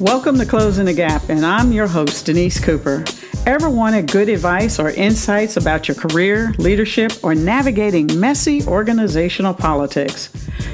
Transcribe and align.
Welcome 0.00 0.38
to 0.38 0.46
Closing 0.46 0.84
the 0.84 0.92
Gap, 0.94 1.28
and 1.28 1.44
I'm 1.44 1.72
your 1.72 1.88
host, 1.88 2.26
Denise 2.26 2.60
Cooper. 2.60 3.04
Ever 3.46 3.68
wanted 3.68 4.12
good 4.12 4.28
advice 4.28 4.78
or 4.78 4.90
insights 4.90 5.56
about 5.56 5.88
your 5.88 5.96
career, 5.96 6.54
leadership, 6.56 7.12
or 7.24 7.34
navigating 7.34 8.06
messy 8.20 8.64
organizational 8.68 9.52
politics? 9.52 10.32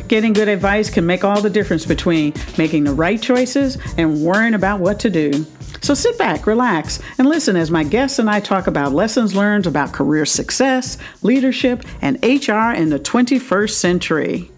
Getting 0.08 0.34
good 0.34 0.48
advice 0.48 0.90
can 0.90 1.06
make 1.06 1.24
all 1.24 1.40
the 1.40 1.48
difference 1.48 1.86
between 1.86 2.34
making 2.58 2.84
the 2.84 2.92
right 2.92 3.20
choices 3.20 3.78
and 3.96 4.20
worrying 4.20 4.52
about 4.52 4.80
what 4.80 5.00
to 5.00 5.08
do. 5.08 5.46
So 5.80 5.94
sit 5.94 6.18
back, 6.18 6.46
relax, 6.46 7.00
and 7.16 7.26
listen 7.26 7.56
as 7.56 7.70
my 7.70 7.82
guests 7.82 8.18
and 8.18 8.28
I 8.28 8.40
talk 8.40 8.66
about 8.66 8.92
lessons 8.92 9.34
learned 9.34 9.66
about 9.66 9.94
career 9.94 10.26
success, 10.26 10.98
leadership, 11.22 11.82
and 12.02 12.16
HR 12.22 12.74
in 12.76 12.90
the 12.90 13.00
21st 13.02 13.70
century. 13.70 14.50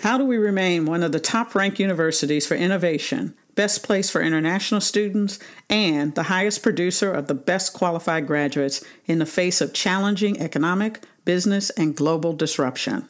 How 0.00 0.18
do 0.18 0.24
we 0.24 0.36
remain 0.36 0.84
one 0.84 1.02
of 1.02 1.12
the 1.12 1.20
top 1.20 1.54
ranked 1.54 1.80
universities 1.80 2.46
for 2.46 2.54
innovation, 2.54 3.34
best 3.54 3.82
place 3.82 4.10
for 4.10 4.20
international 4.20 4.80
students, 4.80 5.38
and 5.70 6.14
the 6.14 6.24
highest 6.24 6.62
producer 6.62 7.10
of 7.12 7.26
the 7.26 7.34
best 7.34 7.72
qualified 7.72 8.26
graduates 8.26 8.84
in 9.06 9.18
the 9.18 9.26
face 9.26 9.60
of 9.60 9.72
challenging 9.72 10.38
economic, 10.40 11.02
business, 11.24 11.70
and 11.70 11.96
global 11.96 12.34
disruption? 12.34 13.08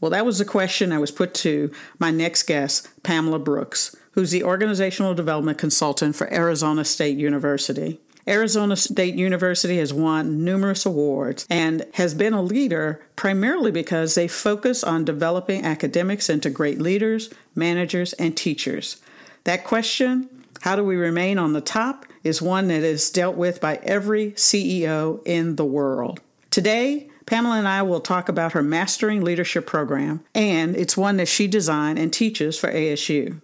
Well, 0.00 0.10
that 0.12 0.26
was 0.26 0.38
the 0.38 0.44
question 0.44 0.92
I 0.92 0.98
was 0.98 1.10
put 1.10 1.34
to 1.34 1.72
my 1.98 2.10
next 2.10 2.44
guest, 2.44 2.88
Pamela 3.02 3.38
Brooks, 3.38 3.96
who's 4.12 4.30
the 4.30 4.44
organizational 4.44 5.14
development 5.14 5.58
consultant 5.58 6.14
for 6.14 6.32
Arizona 6.32 6.84
State 6.84 7.18
University. 7.18 8.00
Arizona 8.26 8.76
State 8.76 9.14
University 9.14 9.78
has 9.78 9.92
won 9.92 10.44
numerous 10.44 10.86
awards 10.86 11.46
and 11.50 11.86
has 11.94 12.14
been 12.14 12.32
a 12.32 12.42
leader 12.42 13.04
primarily 13.16 13.70
because 13.70 14.14
they 14.14 14.28
focus 14.28 14.82
on 14.82 15.04
developing 15.04 15.64
academics 15.64 16.30
into 16.30 16.50
great 16.50 16.80
leaders, 16.80 17.30
managers, 17.54 18.12
and 18.14 18.36
teachers. 18.36 18.96
That 19.44 19.64
question, 19.64 20.28
how 20.62 20.76
do 20.76 20.84
we 20.84 20.96
remain 20.96 21.38
on 21.38 21.52
the 21.52 21.60
top, 21.60 22.06
is 22.22 22.40
one 22.40 22.68
that 22.68 22.82
is 22.82 23.10
dealt 23.10 23.36
with 23.36 23.60
by 23.60 23.76
every 23.82 24.32
CEO 24.32 25.20
in 25.26 25.56
the 25.56 25.64
world. 25.64 26.20
Today, 26.50 27.10
Pamela 27.26 27.58
and 27.58 27.68
I 27.68 27.82
will 27.82 28.00
talk 28.00 28.28
about 28.28 28.52
her 28.52 28.62
Mastering 28.62 29.22
Leadership 29.22 29.66
program, 29.66 30.24
and 30.34 30.76
it's 30.76 30.96
one 30.96 31.16
that 31.18 31.28
she 31.28 31.46
designed 31.46 31.98
and 31.98 32.12
teaches 32.12 32.58
for 32.58 32.72
ASU. 32.72 33.40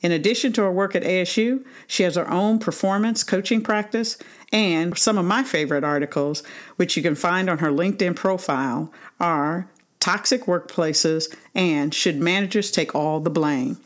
In 0.00 0.12
addition 0.12 0.52
to 0.52 0.62
her 0.62 0.70
work 0.70 0.94
at 0.94 1.02
ASU, 1.02 1.64
she 1.86 2.04
has 2.04 2.14
her 2.14 2.30
own 2.30 2.58
performance 2.58 3.24
coaching 3.24 3.62
practice 3.62 4.16
and 4.52 4.96
some 4.96 5.18
of 5.18 5.24
my 5.24 5.42
favorite 5.42 5.84
articles, 5.84 6.42
which 6.76 6.96
you 6.96 7.02
can 7.02 7.14
find 7.14 7.50
on 7.50 7.58
her 7.58 7.70
LinkedIn 7.70 8.14
profile, 8.14 8.92
are 9.18 9.68
Toxic 10.00 10.44
Workplaces 10.44 11.34
and 11.54 11.92
Should 11.92 12.16
Managers 12.16 12.70
Take 12.70 12.94
All 12.94 13.20
the 13.20 13.30
Blame? 13.30 13.78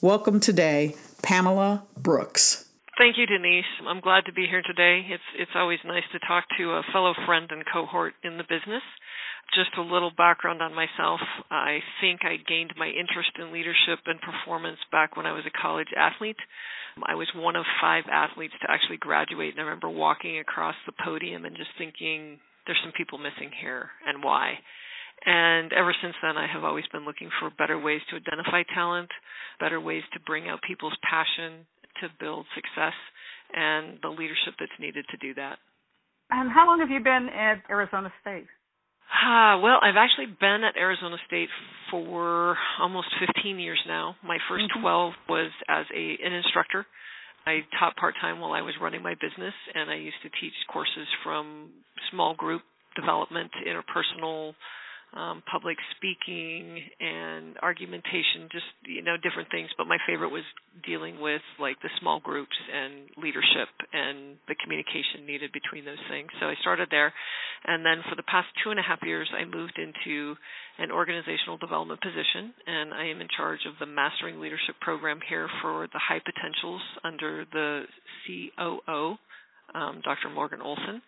Welcome 0.00 0.40
today, 0.40 0.94
Pamela 1.22 1.82
Brooks. 1.96 2.66
Thank 2.96 3.18
you, 3.18 3.26
Denise. 3.26 3.66
I'm 3.86 4.00
glad 4.00 4.24
to 4.24 4.32
be 4.32 4.46
here 4.46 4.62
today. 4.62 5.06
It's 5.10 5.22
it's 5.38 5.50
always 5.54 5.80
nice 5.84 6.04
to 6.12 6.18
talk 6.20 6.44
to 6.56 6.70
a 6.70 6.82
fellow 6.92 7.12
friend 7.26 7.50
and 7.50 7.62
cohort 7.70 8.14
in 8.22 8.38
the 8.38 8.44
business 8.44 8.82
just 9.54 9.70
a 9.78 9.82
little 9.82 10.10
background 10.10 10.62
on 10.62 10.74
myself. 10.74 11.20
I 11.50 11.78
think 12.00 12.20
I 12.24 12.36
gained 12.36 12.74
my 12.76 12.88
interest 12.88 13.30
in 13.38 13.52
leadership 13.52 14.00
and 14.06 14.20
performance 14.20 14.78
back 14.90 15.16
when 15.16 15.26
I 15.26 15.32
was 15.32 15.44
a 15.46 15.60
college 15.60 15.88
athlete. 15.96 16.40
I 17.04 17.14
was 17.14 17.28
one 17.34 17.56
of 17.56 17.64
five 17.80 18.04
athletes 18.10 18.54
to 18.62 18.70
actually 18.70 18.96
graduate, 18.96 19.52
and 19.52 19.60
I 19.60 19.64
remember 19.64 19.90
walking 19.90 20.38
across 20.38 20.74
the 20.86 20.92
podium 21.04 21.44
and 21.44 21.56
just 21.56 21.70
thinking, 21.76 22.38
there's 22.66 22.80
some 22.82 22.92
people 22.96 23.18
missing 23.18 23.50
here, 23.60 23.90
and 24.06 24.24
why. 24.24 24.58
And 25.24 25.72
ever 25.72 25.94
since 26.02 26.14
then, 26.22 26.36
I 26.36 26.46
have 26.46 26.64
always 26.64 26.86
been 26.92 27.04
looking 27.04 27.30
for 27.40 27.50
better 27.50 27.78
ways 27.78 28.00
to 28.10 28.16
identify 28.16 28.62
talent, 28.74 29.10
better 29.60 29.80
ways 29.80 30.02
to 30.12 30.20
bring 30.20 30.48
out 30.48 30.60
people's 30.66 30.96
passion 31.08 31.66
to 32.00 32.08
build 32.20 32.46
success, 32.54 32.94
and 33.54 33.98
the 34.02 34.08
leadership 34.08 34.54
that's 34.58 34.78
needed 34.80 35.04
to 35.10 35.16
do 35.16 35.34
that. 35.34 35.58
And 36.30 36.50
how 36.50 36.66
long 36.66 36.80
have 36.80 36.90
you 36.90 37.00
been 37.00 37.28
at 37.32 37.62
Arizona 37.70 38.12
State? 38.20 38.46
Uh, 39.06 39.58
well, 39.62 39.78
I've 39.82 39.96
actually 39.96 40.26
been 40.26 40.62
at 40.64 40.76
Arizona 40.76 41.16
State 41.26 41.48
for 41.90 42.56
almost 42.80 43.08
15 43.34 43.58
years 43.58 43.78
now. 43.86 44.16
My 44.24 44.38
1st 44.50 44.66
mm-hmm. 44.70 44.80
12 44.82 45.12
was 45.28 45.50
as 45.68 45.86
a 45.94 46.16
an 46.24 46.32
instructor. 46.32 46.86
I 47.46 47.60
taught 47.78 47.96
part 47.96 48.14
time 48.20 48.40
while 48.40 48.52
I 48.52 48.62
was 48.62 48.74
running 48.80 49.02
my 49.02 49.14
business, 49.14 49.54
and 49.74 49.90
I 49.90 49.94
used 49.94 50.20
to 50.22 50.30
teach 50.40 50.52
courses 50.72 51.06
from 51.22 51.70
small 52.10 52.34
group 52.34 52.62
development, 52.96 53.50
interpersonal 53.66 54.54
um, 55.16 55.42
public 55.50 55.78
speaking 55.96 56.76
and 57.00 57.56
argumentation, 57.62 58.52
just 58.52 58.68
you 58.84 59.00
know 59.00 59.16
different 59.16 59.50
things. 59.50 59.70
But 59.78 59.88
my 59.88 59.96
favorite 60.06 60.28
was 60.28 60.44
dealing 60.84 61.20
with 61.20 61.40
like 61.58 61.80
the 61.80 61.88
small 62.00 62.20
groups 62.20 62.52
and 62.52 63.08
leadership 63.16 63.72
and 63.92 64.36
the 64.46 64.54
communication 64.60 65.24
needed 65.24 65.50
between 65.56 65.88
those 65.88 66.02
things. 66.12 66.28
So 66.38 66.46
I 66.46 66.54
started 66.60 66.88
there, 66.90 67.12
and 67.64 67.80
then 67.80 68.04
for 68.08 68.14
the 68.14 68.28
past 68.28 68.48
two 68.62 68.70
and 68.70 68.78
a 68.78 68.84
half 68.84 69.00
years, 69.02 69.28
I 69.32 69.48
moved 69.48 69.80
into 69.80 70.36
an 70.78 70.92
organizational 70.92 71.56
development 71.56 72.00
position, 72.02 72.52
and 72.66 72.92
I 72.92 73.08
am 73.08 73.20
in 73.24 73.28
charge 73.32 73.64
of 73.64 73.80
the 73.80 73.86
Mastering 73.88 74.38
Leadership 74.38 74.76
program 74.80 75.20
here 75.26 75.48
for 75.62 75.88
the 75.92 76.00
high 76.00 76.20
potentials 76.20 76.82
under 77.02 77.46
the 77.50 77.84
COO, 78.28 79.16
um, 79.74 80.02
Dr. 80.04 80.28
Morgan 80.28 80.60
Olsen. 80.60 81.00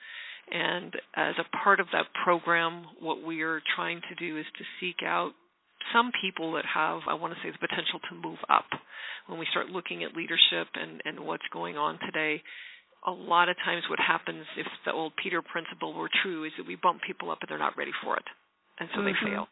And 0.50 0.94
as 1.14 1.34
a 1.38 1.56
part 1.62 1.80
of 1.80 1.86
that 1.92 2.06
program, 2.24 2.84
what 3.00 3.22
we 3.22 3.42
are 3.42 3.60
trying 3.76 4.00
to 4.08 4.14
do 4.14 4.38
is 4.38 4.46
to 4.58 4.64
seek 4.80 5.04
out 5.04 5.32
some 5.92 6.10
people 6.20 6.52
that 6.52 6.64
have, 6.64 7.00
I 7.08 7.14
want 7.14 7.34
to 7.34 7.40
say, 7.42 7.50
the 7.50 7.66
potential 7.66 8.00
to 8.08 8.14
move 8.14 8.38
up. 8.48 8.66
When 9.26 9.38
we 9.38 9.46
start 9.50 9.68
looking 9.68 10.04
at 10.04 10.16
leadership 10.16 10.68
and, 10.74 11.00
and 11.04 11.20
what's 11.20 11.46
going 11.52 11.76
on 11.76 11.98
today, 12.04 12.42
a 13.06 13.10
lot 13.10 13.48
of 13.48 13.56
times 13.64 13.84
what 13.88 14.00
happens 14.00 14.44
if 14.56 14.66
the 14.84 14.92
old 14.92 15.12
Peter 15.22 15.42
principle 15.42 15.94
were 15.94 16.10
true 16.22 16.44
is 16.44 16.52
that 16.58 16.66
we 16.66 16.76
bump 16.76 17.00
people 17.06 17.30
up 17.30 17.38
and 17.40 17.48
they're 17.48 17.58
not 17.58 17.76
ready 17.76 17.92
for 18.02 18.16
it. 18.16 18.24
And 18.80 18.88
so 18.92 19.00
mm-hmm. 19.00 19.06
they 19.06 19.30
fail. 19.30 19.48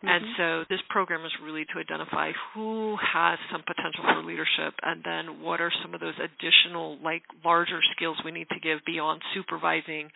Mm-hmm. 0.00 0.08
And 0.08 0.24
so 0.36 0.64
this 0.70 0.80
program 0.88 1.26
is 1.26 1.32
really 1.44 1.66
to 1.66 1.78
identify 1.78 2.32
who 2.54 2.96
has 2.96 3.38
some 3.52 3.62
potential 3.66 4.04
for 4.04 4.24
leadership 4.24 4.72
and 4.82 5.04
then 5.04 5.42
what 5.42 5.60
are 5.60 5.72
some 5.82 5.92
of 5.92 6.00
those 6.00 6.16
additional 6.16 6.96
like 7.04 7.22
larger 7.44 7.80
skills 7.94 8.16
we 8.24 8.30
need 8.30 8.48
to 8.48 8.60
give 8.60 8.80
beyond 8.86 9.20
supervising 9.34 10.08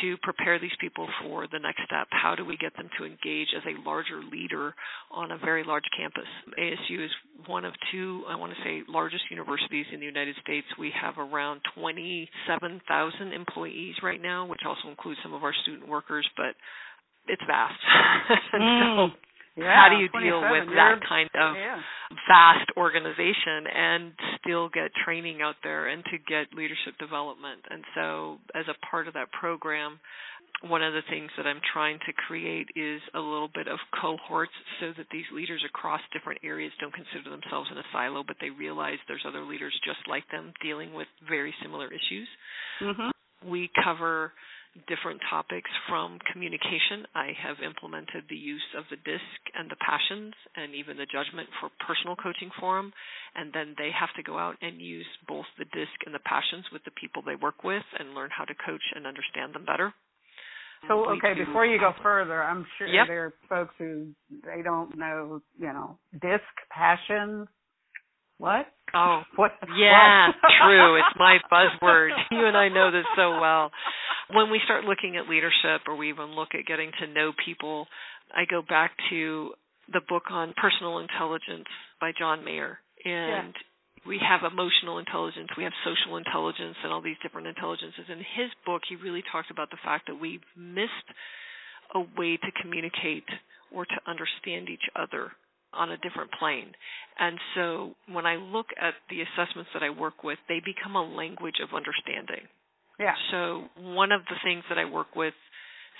to 0.00 0.16
prepare 0.22 0.58
these 0.58 0.74
people 0.80 1.06
for 1.22 1.46
the 1.52 1.58
next 1.58 1.82
step. 1.84 2.08
How 2.10 2.34
do 2.34 2.44
we 2.44 2.56
get 2.56 2.74
them 2.76 2.88
to 2.98 3.04
engage 3.04 3.48
as 3.56 3.62
a 3.66 3.76
larger 3.86 4.22
leader 4.24 4.74
on 5.10 5.30
a 5.30 5.38
very 5.38 5.64
large 5.64 5.84
campus? 5.96 6.26
ASU 6.58 7.04
is 7.04 7.10
one 7.46 7.64
of 7.64 7.74
two, 7.92 8.24
I 8.28 8.36
want 8.36 8.52
to 8.54 8.58
say, 8.64 8.82
largest 8.88 9.24
universities 9.30 9.86
in 9.92 10.00
the 10.00 10.06
United 10.06 10.36
States. 10.42 10.66
We 10.78 10.92
have 11.00 11.18
around 11.18 11.60
27,000 11.74 13.32
employees 13.32 13.96
right 14.02 14.20
now, 14.20 14.46
which 14.46 14.62
also 14.66 14.88
includes 14.88 15.20
some 15.22 15.34
of 15.34 15.44
our 15.44 15.54
student 15.62 15.88
workers, 15.88 16.26
but 16.36 16.56
it's 17.28 17.42
vast. 17.46 17.78
mm. 18.54 19.08
so 19.10 19.16
yeah, 19.56 19.76
how 19.76 19.88
do 19.92 20.00
you 20.00 20.08
deal 20.08 20.40
with 20.40 20.64
that 20.72 21.00
kind 21.06 21.28
of 21.36 21.56
yeah. 21.56 21.76
vast 22.26 22.70
organization 22.76 23.68
and 23.68 24.12
still 24.40 24.70
get 24.70 24.90
training 25.04 25.42
out 25.42 25.56
there 25.62 25.88
and 25.88 26.02
to 26.04 26.16
get 26.16 26.56
leadership 26.56 26.96
development? 26.98 27.60
And 27.68 27.84
so, 27.94 28.38
as 28.54 28.64
a 28.68 28.86
part 28.86 29.08
of 29.08 29.14
that 29.14 29.30
program, 29.32 30.00
one 30.64 30.82
of 30.82 30.94
the 30.94 31.02
things 31.10 31.30
that 31.36 31.46
I'm 31.46 31.60
trying 31.72 31.98
to 32.06 32.12
create 32.14 32.68
is 32.76 33.02
a 33.14 33.20
little 33.20 33.50
bit 33.52 33.68
of 33.68 33.78
cohorts 34.00 34.56
so 34.80 34.92
that 34.96 35.06
these 35.12 35.26
leaders 35.34 35.62
across 35.68 36.00
different 36.12 36.40
areas 36.44 36.72
don't 36.80 36.94
consider 36.94 37.28
themselves 37.28 37.68
in 37.70 37.76
a 37.76 37.84
silo, 37.92 38.22
but 38.26 38.36
they 38.40 38.50
realize 38.50 38.96
there's 39.06 39.26
other 39.26 39.44
leaders 39.44 39.74
just 39.84 40.00
like 40.08 40.24
them 40.30 40.52
dealing 40.62 40.94
with 40.94 41.08
very 41.28 41.52
similar 41.62 41.88
issues. 41.88 42.28
Mm-hmm. 42.80 43.50
We 43.50 43.70
cover 43.84 44.32
different 44.88 45.20
topics 45.28 45.68
from 45.88 46.18
communication. 46.32 47.04
I 47.14 47.36
have 47.36 47.60
implemented 47.60 48.24
the 48.28 48.36
use 48.36 48.64
of 48.76 48.84
the 48.88 48.96
DISC 48.96 49.40
and 49.54 49.68
the 49.70 49.76
passions 49.76 50.32
and 50.56 50.74
even 50.74 50.96
the 50.96 51.08
judgment 51.08 51.48
for 51.60 51.68
personal 51.84 52.16
coaching 52.16 52.50
forum. 52.58 52.92
And 53.36 53.52
then 53.52 53.74
they 53.76 53.90
have 53.92 54.12
to 54.16 54.22
go 54.22 54.38
out 54.38 54.56
and 54.62 54.80
use 54.80 55.06
both 55.28 55.46
the 55.58 55.68
DISC 55.68 55.96
and 56.06 56.14
the 56.14 56.24
passions 56.24 56.64
with 56.72 56.84
the 56.84 56.96
people 56.96 57.20
they 57.20 57.36
work 57.36 57.64
with 57.64 57.84
and 57.98 58.14
learn 58.14 58.30
how 58.32 58.44
to 58.44 58.54
coach 58.54 58.84
and 58.96 59.06
understand 59.06 59.54
them 59.54 59.64
better. 59.64 59.92
So 60.88 61.06
okay, 61.14 61.38
before 61.38 61.64
you 61.64 61.78
go 61.78 61.92
further, 62.02 62.42
I'm 62.42 62.66
sure 62.76 62.88
yep. 62.88 63.06
there 63.06 63.26
are 63.26 63.34
folks 63.48 63.74
who 63.78 64.08
they 64.44 64.62
don't 64.62 64.98
know, 64.98 65.40
you 65.56 65.68
know, 65.68 65.96
disc 66.12 66.42
passions. 66.74 67.46
What? 68.38 68.66
Oh, 68.92 69.22
what? 69.36 69.52
Yeah, 69.78 70.32
true. 70.66 70.96
It's 70.96 71.16
my 71.16 71.38
buzzword. 71.52 72.10
You 72.32 72.46
and 72.46 72.56
I 72.56 72.68
know 72.68 72.90
this 72.90 73.04
so 73.14 73.38
well 73.38 73.70
when 74.32 74.50
we 74.50 74.60
start 74.64 74.84
looking 74.84 75.16
at 75.16 75.28
leadership 75.28 75.86
or 75.86 75.96
we 75.96 76.08
even 76.08 76.34
look 76.34 76.48
at 76.54 76.66
getting 76.66 76.90
to 77.00 77.06
know 77.06 77.32
people, 77.44 77.86
I 78.34 78.44
go 78.48 78.62
back 78.62 78.92
to 79.10 79.52
the 79.92 80.00
book 80.08 80.24
on 80.30 80.54
personal 80.56 80.98
intelligence 80.98 81.68
by 82.00 82.12
John 82.18 82.44
Mayer. 82.44 82.78
And 83.04 83.52
yeah. 83.52 84.06
we 84.06 84.20
have 84.22 84.50
emotional 84.50 84.98
intelligence, 84.98 85.48
we 85.56 85.64
have 85.64 85.72
social 85.84 86.16
intelligence, 86.16 86.76
and 86.82 86.92
all 86.92 87.02
these 87.02 87.20
different 87.22 87.46
intelligences. 87.46 88.06
In 88.08 88.18
his 88.18 88.50
book, 88.64 88.82
he 88.88 88.96
really 88.96 89.22
talks 89.30 89.48
about 89.50 89.70
the 89.70 89.82
fact 89.84 90.06
that 90.06 90.20
we've 90.20 90.44
missed 90.56 91.08
a 91.94 92.00
way 92.00 92.36
to 92.36 92.62
communicate 92.62 93.28
or 93.74 93.84
to 93.84 93.98
understand 94.06 94.68
each 94.68 94.86
other 94.96 95.32
on 95.74 95.90
a 95.90 95.96
different 95.98 96.30
plane. 96.38 96.72
And 97.18 97.38
so 97.54 97.94
when 98.08 98.26
I 98.26 98.36
look 98.36 98.66
at 98.80 98.94
the 99.08 99.20
assessments 99.22 99.70
that 99.74 99.82
I 99.82 99.90
work 99.90 100.22
with, 100.22 100.38
they 100.48 100.60
become 100.64 100.96
a 100.96 101.02
language 101.02 101.60
of 101.62 101.74
understanding. 101.74 102.48
Yeah. 102.98 103.14
So 103.30 103.64
one 103.76 104.12
of 104.12 104.22
the 104.28 104.36
things 104.44 104.64
that 104.68 104.78
I 104.78 104.84
work 104.84 105.16
with, 105.16 105.34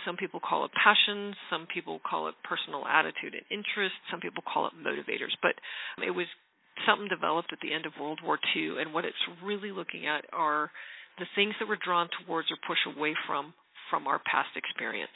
some 0.05 0.17
people 0.17 0.41
call 0.41 0.65
it 0.65 0.71
passion, 0.73 1.35
some 1.51 1.67
people 1.73 2.01
call 2.05 2.29
it 2.29 2.35
personal 2.45 2.85
attitude 2.87 3.35
and 3.35 3.45
interest, 3.51 3.95
some 4.11 4.21
people 4.21 4.43
call 4.43 4.67
it 4.67 4.73
motivators. 4.75 5.35
But 5.41 5.55
it 6.05 6.11
was 6.11 6.27
something 6.87 7.09
developed 7.09 7.53
at 7.53 7.61
the 7.63 7.73
end 7.73 7.87
of 7.87 7.93
World 8.01 8.21
War 8.25 8.39
II, 8.57 8.81
and 8.81 8.93
what 8.93 9.05
it's 9.05 9.17
really 9.45 9.71
looking 9.71 10.07
at 10.07 10.25
are 10.33 10.71
the 11.19 11.27
things 11.35 11.55
that 11.61 11.69
we're 11.69 11.81
drawn 11.83 12.09
towards 12.25 12.51
or 12.51 12.57
push 12.67 12.79
away 12.87 13.15
from 13.27 13.55
from 13.91 14.07
our 14.07 14.19
past 14.25 14.49
experience. 14.57 15.13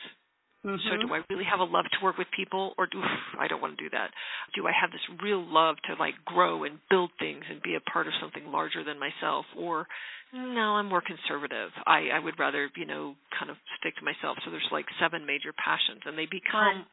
Mm-hmm. 0.64 0.82
So 0.88 1.06
do 1.06 1.12
I 1.14 1.20
really 1.31 1.44
have 1.44 1.61
a 1.61 1.69
love 1.69 1.85
to 1.85 2.05
work 2.05 2.19
with 2.19 2.29
people 2.35 2.75
or 2.79 2.87
do 2.87 3.00
I 3.41 3.49
don't 3.49 3.61
want 3.61 3.79
to 3.79 3.85
do 3.85 3.91
that? 3.91 4.11
Do 4.55 4.67
I 4.67 4.73
have 4.73 4.91
this 4.91 5.05
real 5.23 5.44
love 5.44 5.76
to 5.88 5.94
like 6.00 6.14
grow 6.25 6.64
and 6.64 6.79
build 6.91 7.11
things 7.19 7.44
and 7.50 7.62
be 7.62 7.76
a 7.76 7.91
part 7.91 8.06
of 8.06 8.14
something 8.20 8.50
larger 8.50 8.82
than 8.85 8.99
myself 8.99 9.47
or 9.56 9.87
no, 10.35 10.75
I'm 10.76 10.87
more 10.87 11.03
conservative. 11.03 11.70
I 11.87 12.11
I 12.12 12.19
would 12.19 12.38
rather, 12.38 12.69
you 12.76 12.85
know, 12.85 13.14
kind 13.38 13.50
of 13.50 13.56
stick 13.79 13.94
to 13.97 14.05
myself. 14.05 14.38
So 14.44 14.50
there's 14.50 14.69
like 14.73 14.87
seven 15.00 15.25
major 15.25 15.55
passions 15.55 16.03
and 16.05 16.19
they 16.19 16.26
become 16.26 16.85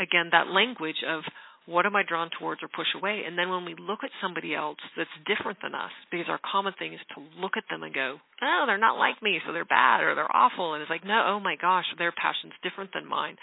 again 0.00 0.30
that 0.32 0.48
language 0.48 1.04
of 1.06 1.22
what 1.66 1.86
am 1.86 1.94
I 1.94 2.02
drawn 2.02 2.30
towards 2.38 2.62
or 2.62 2.68
push 2.68 2.90
away? 2.96 3.22
And 3.26 3.38
then 3.38 3.48
when 3.48 3.64
we 3.64 3.76
look 3.78 4.02
at 4.02 4.10
somebody 4.20 4.54
else 4.54 4.82
that's 4.96 5.10
different 5.26 5.58
than 5.62 5.74
us, 5.74 5.94
because 6.10 6.26
our 6.28 6.40
common 6.42 6.74
thing 6.78 6.92
is 6.92 7.00
to 7.14 7.22
look 7.38 7.54
at 7.56 7.64
them 7.70 7.82
and 7.82 7.94
go, 7.94 8.18
oh, 8.18 8.64
they're 8.66 8.82
not 8.82 8.98
like 8.98 9.22
me, 9.22 9.38
so 9.46 9.52
they're 9.52 9.64
bad 9.64 10.02
or 10.02 10.14
they're 10.14 10.36
awful. 10.36 10.74
And 10.74 10.82
it's 10.82 10.90
like, 10.90 11.06
no, 11.06 11.22
oh 11.26 11.40
my 11.40 11.54
gosh, 11.54 11.86
their 11.98 12.12
passion's 12.12 12.58
different 12.62 12.90
than 12.92 13.06
mine. 13.06 13.36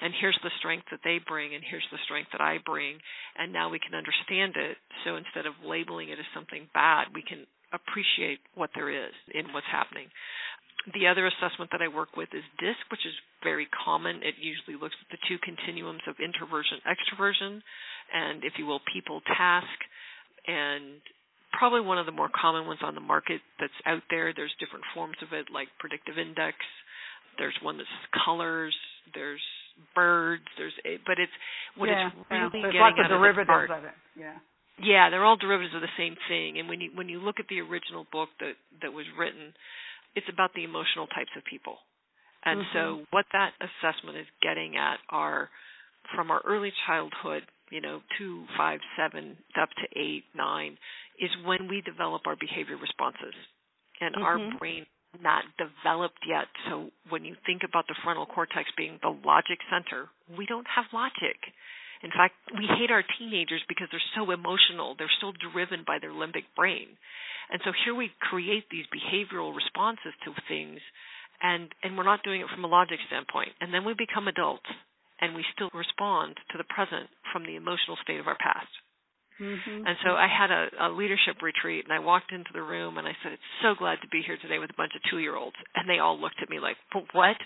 And 0.00 0.12
here's 0.16 0.38
the 0.42 0.52
strength 0.58 0.86
that 0.90 1.04
they 1.04 1.20
bring, 1.20 1.54
and 1.54 1.64
here's 1.64 1.86
the 1.92 2.00
strength 2.04 2.32
that 2.32 2.40
I 2.40 2.58
bring. 2.64 2.96
And 3.36 3.52
now 3.52 3.68
we 3.68 3.80
can 3.80 3.96
understand 3.96 4.56
it. 4.56 4.76
So 5.04 5.16
instead 5.16 5.44
of 5.44 5.60
labeling 5.64 6.08
it 6.08 6.18
as 6.18 6.28
something 6.32 6.68
bad, 6.72 7.12
we 7.12 7.22
can 7.22 7.44
appreciate 7.72 8.40
what 8.54 8.70
there 8.74 8.88
is 8.88 9.12
in 9.34 9.52
what's 9.52 9.68
happening. 9.70 10.08
The 10.94 11.10
other 11.10 11.26
assessment 11.26 11.74
that 11.74 11.82
I 11.82 11.88
work 11.88 12.14
with 12.16 12.30
is 12.30 12.46
DISC, 12.62 12.78
which 12.90 13.02
is 13.02 13.14
very 13.42 13.66
common. 13.66 14.22
It 14.22 14.38
usually 14.38 14.78
looks 14.78 14.94
at 15.02 15.10
the 15.10 15.18
two 15.26 15.38
continuums 15.42 16.02
of 16.06 16.14
introversion, 16.22 16.78
extroversion, 16.86 17.58
and 18.14 18.44
if 18.44 18.54
you 18.58 18.66
will, 18.66 18.78
people 18.86 19.20
task. 19.26 19.78
And 20.46 21.02
probably 21.52 21.80
one 21.80 21.98
of 21.98 22.06
the 22.06 22.14
more 22.14 22.30
common 22.30 22.66
ones 22.66 22.80
on 22.82 22.94
the 22.94 23.02
market 23.02 23.40
that's 23.58 23.74
out 23.84 24.02
there. 24.10 24.30
There's 24.30 24.54
different 24.60 24.84
forms 24.94 25.16
of 25.22 25.32
it, 25.32 25.46
like 25.52 25.68
predictive 25.78 26.18
index. 26.18 26.56
There's 27.38 27.56
one 27.62 27.78
that's 27.78 27.90
colors. 28.24 28.74
There's 29.14 29.42
birds. 29.94 30.46
There's 30.56 30.76
a, 30.84 30.98
but 31.06 31.18
it's 31.18 31.32
what 31.76 31.88
yeah, 31.88 32.08
it's 32.08 32.30
really 32.30 32.62
yeah. 32.62 32.70
getting 32.70 32.80
lots 32.80 32.96
at 33.02 33.10
of 33.10 33.18
derivatives 33.18 33.72
of 33.72 33.84
it. 33.84 33.96
Yeah. 34.14 34.38
Yeah, 34.76 35.08
they're 35.08 35.24
all 35.24 35.40
derivatives 35.40 35.74
of 35.74 35.80
the 35.80 35.96
same 35.96 36.16
thing. 36.28 36.60
And 36.60 36.68
when 36.68 36.80
you 36.80 36.90
when 36.92 37.08
you 37.08 37.20
look 37.20 37.40
at 37.40 37.48
the 37.48 37.60
original 37.60 38.06
book 38.12 38.28
that 38.40 38.60
that 38.82 38.92
was 38.92 39.06
written, 39.16 39.56
it's 40.16 40.26
about 40.32 40.50
the 40.54 40.64
emotional 40.64 41.06
types 41.06 41.30
of 41.36 41.44
people. 41.44 41.76
And 42.44 42.60
mm-hmm. 42.60 42.72
so 42.74 43.06
what 43.10 43.26
that 43.32 43.52
assessment 43.60 44.16
is 44.16 44.26
getting 44.42 44.76
at 44.76 44.98
are 45.10 45.50
from 46.14 46.30
our 46.30 46.40
early 46.46 46.72
childhood, 46.86 47.42
you 47.70 47.80
know, 47.80 48.00
two, 48.18 48.44
five, 48.56 48.80
seven, 48.96 49.36
up 49.60 49.68
to 49.76 49.86
eight, 49.98 50.24
nine, 50.34 50.78
is 51.20 51.30
when 51.44 51.68
we 51.68 51.82
develop 51.82 52.22
our 52.26 52.36
behavior 52.36 52.76
responses. 52.76 53.34
And 54.00 54.14
mm-hmm. 54.14 54.24
our 54.24 54.38
brain 54.58 54.86
not 55.22 55.44
developed 55.58 56.20
yet. 56.28 56.46
So 56.68 56.90
when 57.08 57.24
you 57.24 57.36
think 57.46 57.62
about 57.64 57.86
the 57.88 57.96
frontal 58.04 58.26
cortex 58.26 58.68
being 58.76 58.98
the 59.02 59.14
logic 59.24 59.58
center, 59.70 60.08
we 60.36 60.46
don't 60.46 60.66
have 60.68 60.84
logic. 60.92 61.40
In 62.02 62.10
fact, 62.10 62.34
we 62.52 62.68
hate 62.78 62.90
our 62.90 63.02
teenagers 63.18 63.62
because 63.68 63.88
they're 63.90 64.12
so 64.14 64.30
emotional. 64.30 64.94
They're 64.98 65.18
so 65.20 65.32
driven 65.32 65.82
by 65.86 65.98
their 65.98 66.12
limbic 66.12 66.44
brain. 66.54 67.00
And 67.50 67.60
so 67.64 67.72
here 67.84 67.94
we 67.94 68.10
create 68.20 68.66
these 68.70 68.86
behavioral 68.90 69.54
responses 69.54 70.12
to 70.24 70.34
things 70.48 70.80
and 71.42 71.68
and 71.82 71.96
we're 71.96 72.08
not 72.08 72.24
doing 72.24 72.40
it 72.40 72.48
from 72.52 72.64
a 72.64 72.68
logic 72.68 72.98
standpoint. 73.06 73.52
And 73.60 73.72
then 73.72 73.84
we 73.84 73.94
become 73.94 74.28
adults 74.28 74.66
and 75.20 75.34
we 75.34 75.44
still 75.54 75.70
respond 75.72 76.36
to 76.52 76.58
the 76.58 76.68
present 76.68 77.08
from 77.32 77.44
the 77.44 77.56
emotional 77.56 77.96
state 78.02 78.20
of 78.20 78.26
our 78.26 78.36
past. 78.36 78.72
Mm-hmm. 79.40 79.84
And 79.84 79.96
so 80.00 80.16
I 80.16 80.28
had 80.32 80.48
a, 80.48 80.88
a 80.88 80.96
leadership 80.96 81.44
retreat, 81.44 81.84
and 81.84 81.92
I 81.92 82.00
walked 82.00 82.32
into 82.32 82.48
the 82.56 82.64
room, 82.64 82.96
and 82.96 83.06
I 83.06 83.12
said, 83.20 83.36
"It's 83.36 83.52
so 83.60 83.76
glad 83.76 84.00
to 84.00 84.08
be 84.08 84.24
here 84.24 84.38
today 84.40 84.58
with 84.58 84.70
a 84.70 84.78
bunch 84.80 84.92
of 84.96 85.04
two-year-olds." 85.10 85.56
And 85.76 85.84
they 85.84 85.98
all 86.00 86.18
looked 86.18 86.40
at 86.40 86.48
me 86.48 86.56
like, 86.56 86.76
"What?" 87.12 87.36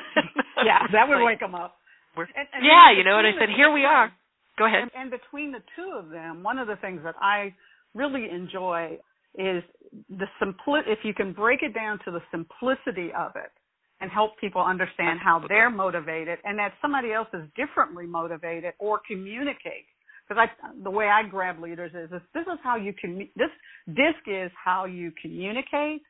yeah, 0.64 0.80
that 0.92 1.04
would 1.08 1.20
like, 1.20 1.36
wake 1.36 1.40
them 1.40 1.54
up. 1.54 1.76
And, 2.16 2.26
and 2.32 2.64
yeah, 2.64 2.88
you 2.96 3.04
know. 3.04 3.18
And 3.20 3.28
I 3.28 3.36
said, 3.36 3.52
"Here 3.52 3.70
we 3.70 3.84
are." 3.84 4.08
Go 4.56 4.64
ahead. 4.64 4.88
And, 4.88 4.90
and 4.96 5.10
between 5.10 5.52
the 5.52 5.60
two 5.76 5.92
of 5.92 6.08
them, 6.08 6.42
one 6.42 6.56
of 6.56 6.68
the 6.68 6.76
things 6.76 7.02
that 7.04 7.16
I 7.20 7.52
really 7.92 8.30
enjoy 8.32 8.96
is 9.38 9.62
the 10.10 10.26
simpli- 10.42 10.86
if 10.86 11.00
you 11.04 11.14
can 11.14 11.32
break 11.32 11.62
it 11.62 11.74
down 11.74 11.98
to 12.04 12.10
the 12.10 12.20
simplicity 12.30 13.12
of 13.16 13.32
it 13.36 13.52
and 14.00 14.10
help 14.10 14.38
people 14.38 14.62
understand 14.62 15.20
how 15.20 15.42
they're 15.48 15.70
motivated 15.70 16.38
and 16.44 16.58
that 16.58 16.72
somebody 16.82 17.12
else 17.12 17.28
is 17.32 17.42
differently 17.56 18.06
motivated 18.06 18.74
or 18.78 19.00
communicate. 19.06 19.86
Because 20.28 20.48
I 20.48 20.72
the 20.82 20.90
way 20.90 21.08
I 21.08 21.22
grab 21.22 21.62
leaders 21.62 21.92
is, 21.94 22.10
is 22.12 22.20
this 22.34 22.42
is 22.42 22.58
how 22.62 22.76
you 22.76 22.92
can 22.92 23.28
this 23.36 23.50
disc 23.88 24.26
is 24.26 24.50
how 24.62 24.84
you 24.84 25.12
communicate 25.22 26.02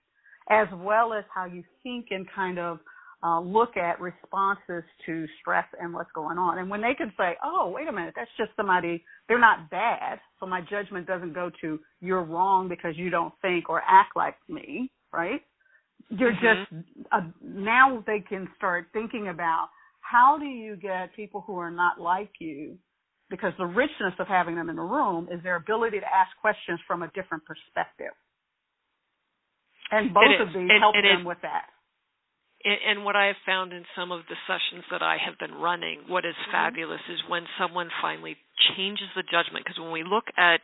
as 0.49 0.69
well 0.75 1.13
as 1.13 1.25
how 1.35 1.45
you 1.45 1.63
think 1.83 2.07
and 2.11 2.27
kind 2.35 2.59
of 2.59 2.79
uh, 3.23 3.41
look 3.41 3.77
at 3.77 4.01
responses 4.01 4.85
to 5.07 5.27
stress 5.41 5.65
and 5.81 5.93
what's 5.93 6.11
going 6.15 6.39
on. 6.39 6.59
And 6.59 6.69
when 6.69 6.83
they 6.83 6.95
can 6.95 7.13
say, 7.17 7.37
oh, 7.43 7.73
wait 7.75 7.89
a 7.89 7.93
minute, 7.93 8.15
that's 8.17 8.31
just 8.37 8.51
somebody, 8.57 9.05
they're 9.29 9.41
not 9.41 9.71
bad. 9.71 10.21
So 10.39 10.47
my 10.47 10.61
judgment 10.61 11.07
doesn't 11.07 11.33
go 11.33 11.51
to 11.63 11.81
you're 12.01 12.23
wrong 12.23 12.69
because 12.69 12.95
you 12.97 13.11
don't 13.11 13.33
think 13.41 13.69
or 13.69 13.83
act 13.89 14.17
like 14.17 14.37
me, 14.49 14.91
right? 15.13 15.41
You're 16.11 16.33
mm-hmm. 16.33 16.77
just, 16.77 17.07
uh, 17.11 17.21
now 17.43 18.05
they 18.07 18.21
can 18.21 18.49
start 18.57 18.89
thinking 18.93 19.29
about 19.29 19.69
how 20.01 20.37
do 20.39 20.47
you 20.47 20.77
get 20.77 21.15
people 21.17 21.43
who 21.47 21.57
are 21.59 21.71
not 21.71 22.01
like 22.01 22.31
you 22.39 22.77
because 23.29 23.53
the 23.59 23.67
richness 23.67 24.15
of 24.21 24.29
having 24.29 24.55
them 24.55 24.69
in 24.69 24.77
the 24.77 24.83
room 24.83 25.27
is 25.33 25.43
their 25.43 25.57
ability 25.57 25.99
to 25.99 26.07
ask 26.07 26.31
questions 26.41 26.79
from 26.87 27.03
a 27.03 27.09
different 27.09 27.43
perspective. 27.45 28.13
And 29.91 30.13
both 30.13 30.41
of 30.41 30.49
these 30.49 30.71
it, 30.71 30.79
help 30.79 30.95
it 30.95 31.03
them 31.03 31.23
is. 31.23 31.27
with 31.27 31.39
that 31.43 31.67
and 32.67 33.05
what 33.05 33.15
I 33.15 33.27
have 33.27 33.41
found 33.47 33.73
in 33.73 33.87
some 33.95 34.11
of 34.11 34.27
the 34.27 34.35
sessions 34.51 34.83
that 34.91 35.03
I 35.03 35.17
have 35.23 35.39
been 35.39 35.55
running, 35.55 36.03
what 36.11 36.27
is 36.27 36.35
mm-hmm. 36.35 36.51
fabulous 36.51 37.01
is 37.07 37.23
when 37.31 37.47
someone 37.59 37.89
finally 38.03 38.37
changes 38.75 39.07
the 39.15 39.23
judgment. 39.23 39.65
Because 39.65 39.79
when 39.79 39.95
we 39.95 40.03
look 40.03 40.27
at 40.37 40.61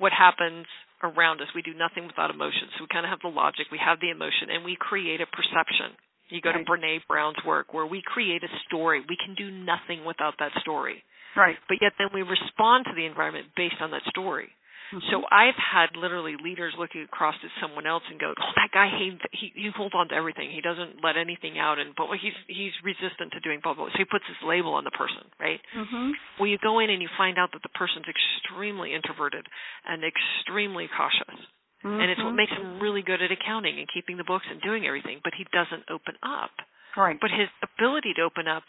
what 0.00 0.12
happens 0.16 0.64
around 1.04 1.44
us, 1.44 1.52
we 1.54 1.60
do 1.60 1.76
nothing 1.76 2.08
without 2.08 2.32
emotion. 2.32 2.72
So 2.74 2.84
we 2.84 2.88
kind 2.88 3.04
of 3.04 3.12
have 3.12 3.20
the 3.20 3.34
logic, 3.34 3.68
we 3.68 3.78
have 3.78 4.00
the 4.00 4.08
emotion, 4.08 4.48
and 4.48 4.64
we 4.64 4.80
create 4.80 5.20
a 5.20 5.28
perception. 5.28 5.92
You 6.32 6.40
go 6.40 6.50
right. 6.50 6.64
to 6.64 6.68
Brene 6.68 7.04
Brown's 7.08 7.40
work 7.44 7.72
where 7.72 7.86
we 7.86 8.02
create 8.04 8.42
a 8.44 8.52
story. 8.66 9.04
We 9.08 9.16
can 9.16 9.34
do 9.34 9.50
nothing 9.50 10.04
without 10.04 10.34
that 10.40 10.52
story. 10.60 11.04
Right. 11.36 11.56
But 11.68 11.78
yet 11.80 11.92
then 11.98 12.08
we 12.12 12.22
respond 12.22 12.84
to 12.88 12.94
the 12.96 13.06
environment 13.06 13.52
based 13.56 13.80
on 13.80 13.90
that 13.92 14.04
story. 14.08 14.48
Mm-hmm. 14.88 15.04
So 15.12 15.24
I've 15.28 15.58
had 15.58 15.92
literally 15.96 16.40
leaders 16.40 16.72
looking 16.78 17.04
across 17.04 17.36
at 17.44 17.52
someone 17.60 17.84
else 17.84 18.02
and 18.08 18.16
go, 18.16 18.32
"Oh, 18.32 18.52
that 18.56 18.72
guy 18.72 18.88
he 18.88 19.12
he, 19.36 19.46
he 19.54 19.68
holds 19.68 19.94
on 19.94 20.08
to 20.08 20.14
everything. 20.16 20.48
He 20.48 20.64
doesn't 20.64 21.04
let 21.04 21.20
anything 21.20 21.60
out, 21.60 21.78
and 21.78 21.92
but 21.92 22.08
he's 22.16 22.36
he's 22.48 22.72
resistant 22.80 23.36
to 23.36 23.40
doing 23.44 23.60
blah 23.60 23.76
blah." 23.76 23.92
So 23.92 24.00
he 24.00 24.08
puts 24.08 24.24
this 24.24 24.40
label 24.40 24.72
on 24.72 24.88
the 24.88 24.94
person, 24.96 25.28
right? 25.36 25.60
Mm-hmm. 25.76 26.08
Well, 26.40 26.48
you 26.48 26.56
go 26.56 26.80
in 26.80 26.88
and 26.88 27.04
you 27.04 27.08
find 27.20 27.36
out 27.36 27.52
that 27.52 27.60
the 27.60 27.74
person's 27.76 28.08
extremely 28.08 28.96
introverted 28.96 29.44
and 29.84 30.00
extremely 30.00 30.88
cautious. 30.88 31.36
Mm-hmm. 31.84 32.00
And 32.00 32.10
it's 32.10 32.24
what 32.24 32.34
makes 32.34 32.50
him 32.50 32.80
really 32.80 33.02
good 33.02 33.22
at 33.22 33.30
accounting 33.30 33.78
and 33.78 33.86
keeping 33.92 34.16
the 34.16 34.26
books 34.26 34.46
and 34.50 34.58
doing 34.60 34.86
everything, 34.88 35.20
but 35.22 35.36
he 35.36 35.46
doesn't 35.52 35.86
open 35.86 36.18
up. 36.24 36.50
Right. 36.96 37.20
But 37.20 37.30
his 37.30 37.46
ability 37.62 38.18
to 38.18 38.26
open 38.26 38.48
up 38.48 38.64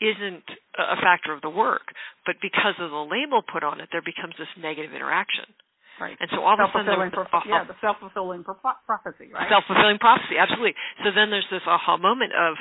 isn't 0.00 0.46
a 0.78 0.96
factor 1.02 1.34
of 1.34 1.42
the 1.42 1.50
work, 1.50 1.90
but 2.26 2.36
because 2.40 2.78
of 2.78 2.90
the 2.90 3.04
label 3.04 3.42
put 3.42 3.62
on 3.66 3.80
it, 3.80 3.88
there 3.90 4.04
becomes 4.04 4.34
this 4.38 4.50
negative 4.56 4.94
interaction. 4.94 5.46
Right. 5.98 6.14
And 6.20 6.30
so 6.30 6.46
all 6.46 6.54
of 6.54 6.62
a 6.62 6.70
sudden, 6.70 6.86
there 6.86 6.98
was 6.98 7.10
yeah, 7.42 7.66
the 7.66 7.74
self-fulfilling 7.82 8.46
pro- 8.46 8.62
prophecy, 8.86 9.34
right? 9.34 9.50
Self-fulfilling 9.50 9.98
prophecy, 9.98 10.38
absolutely. 10.38 10.78
So 11.02 11.10
then 11.10 11.34
there's 11.34 11.48
this 11.50 11.66
aha 11.66 11.98
moment 11.98 12.30
of 12.38 12.54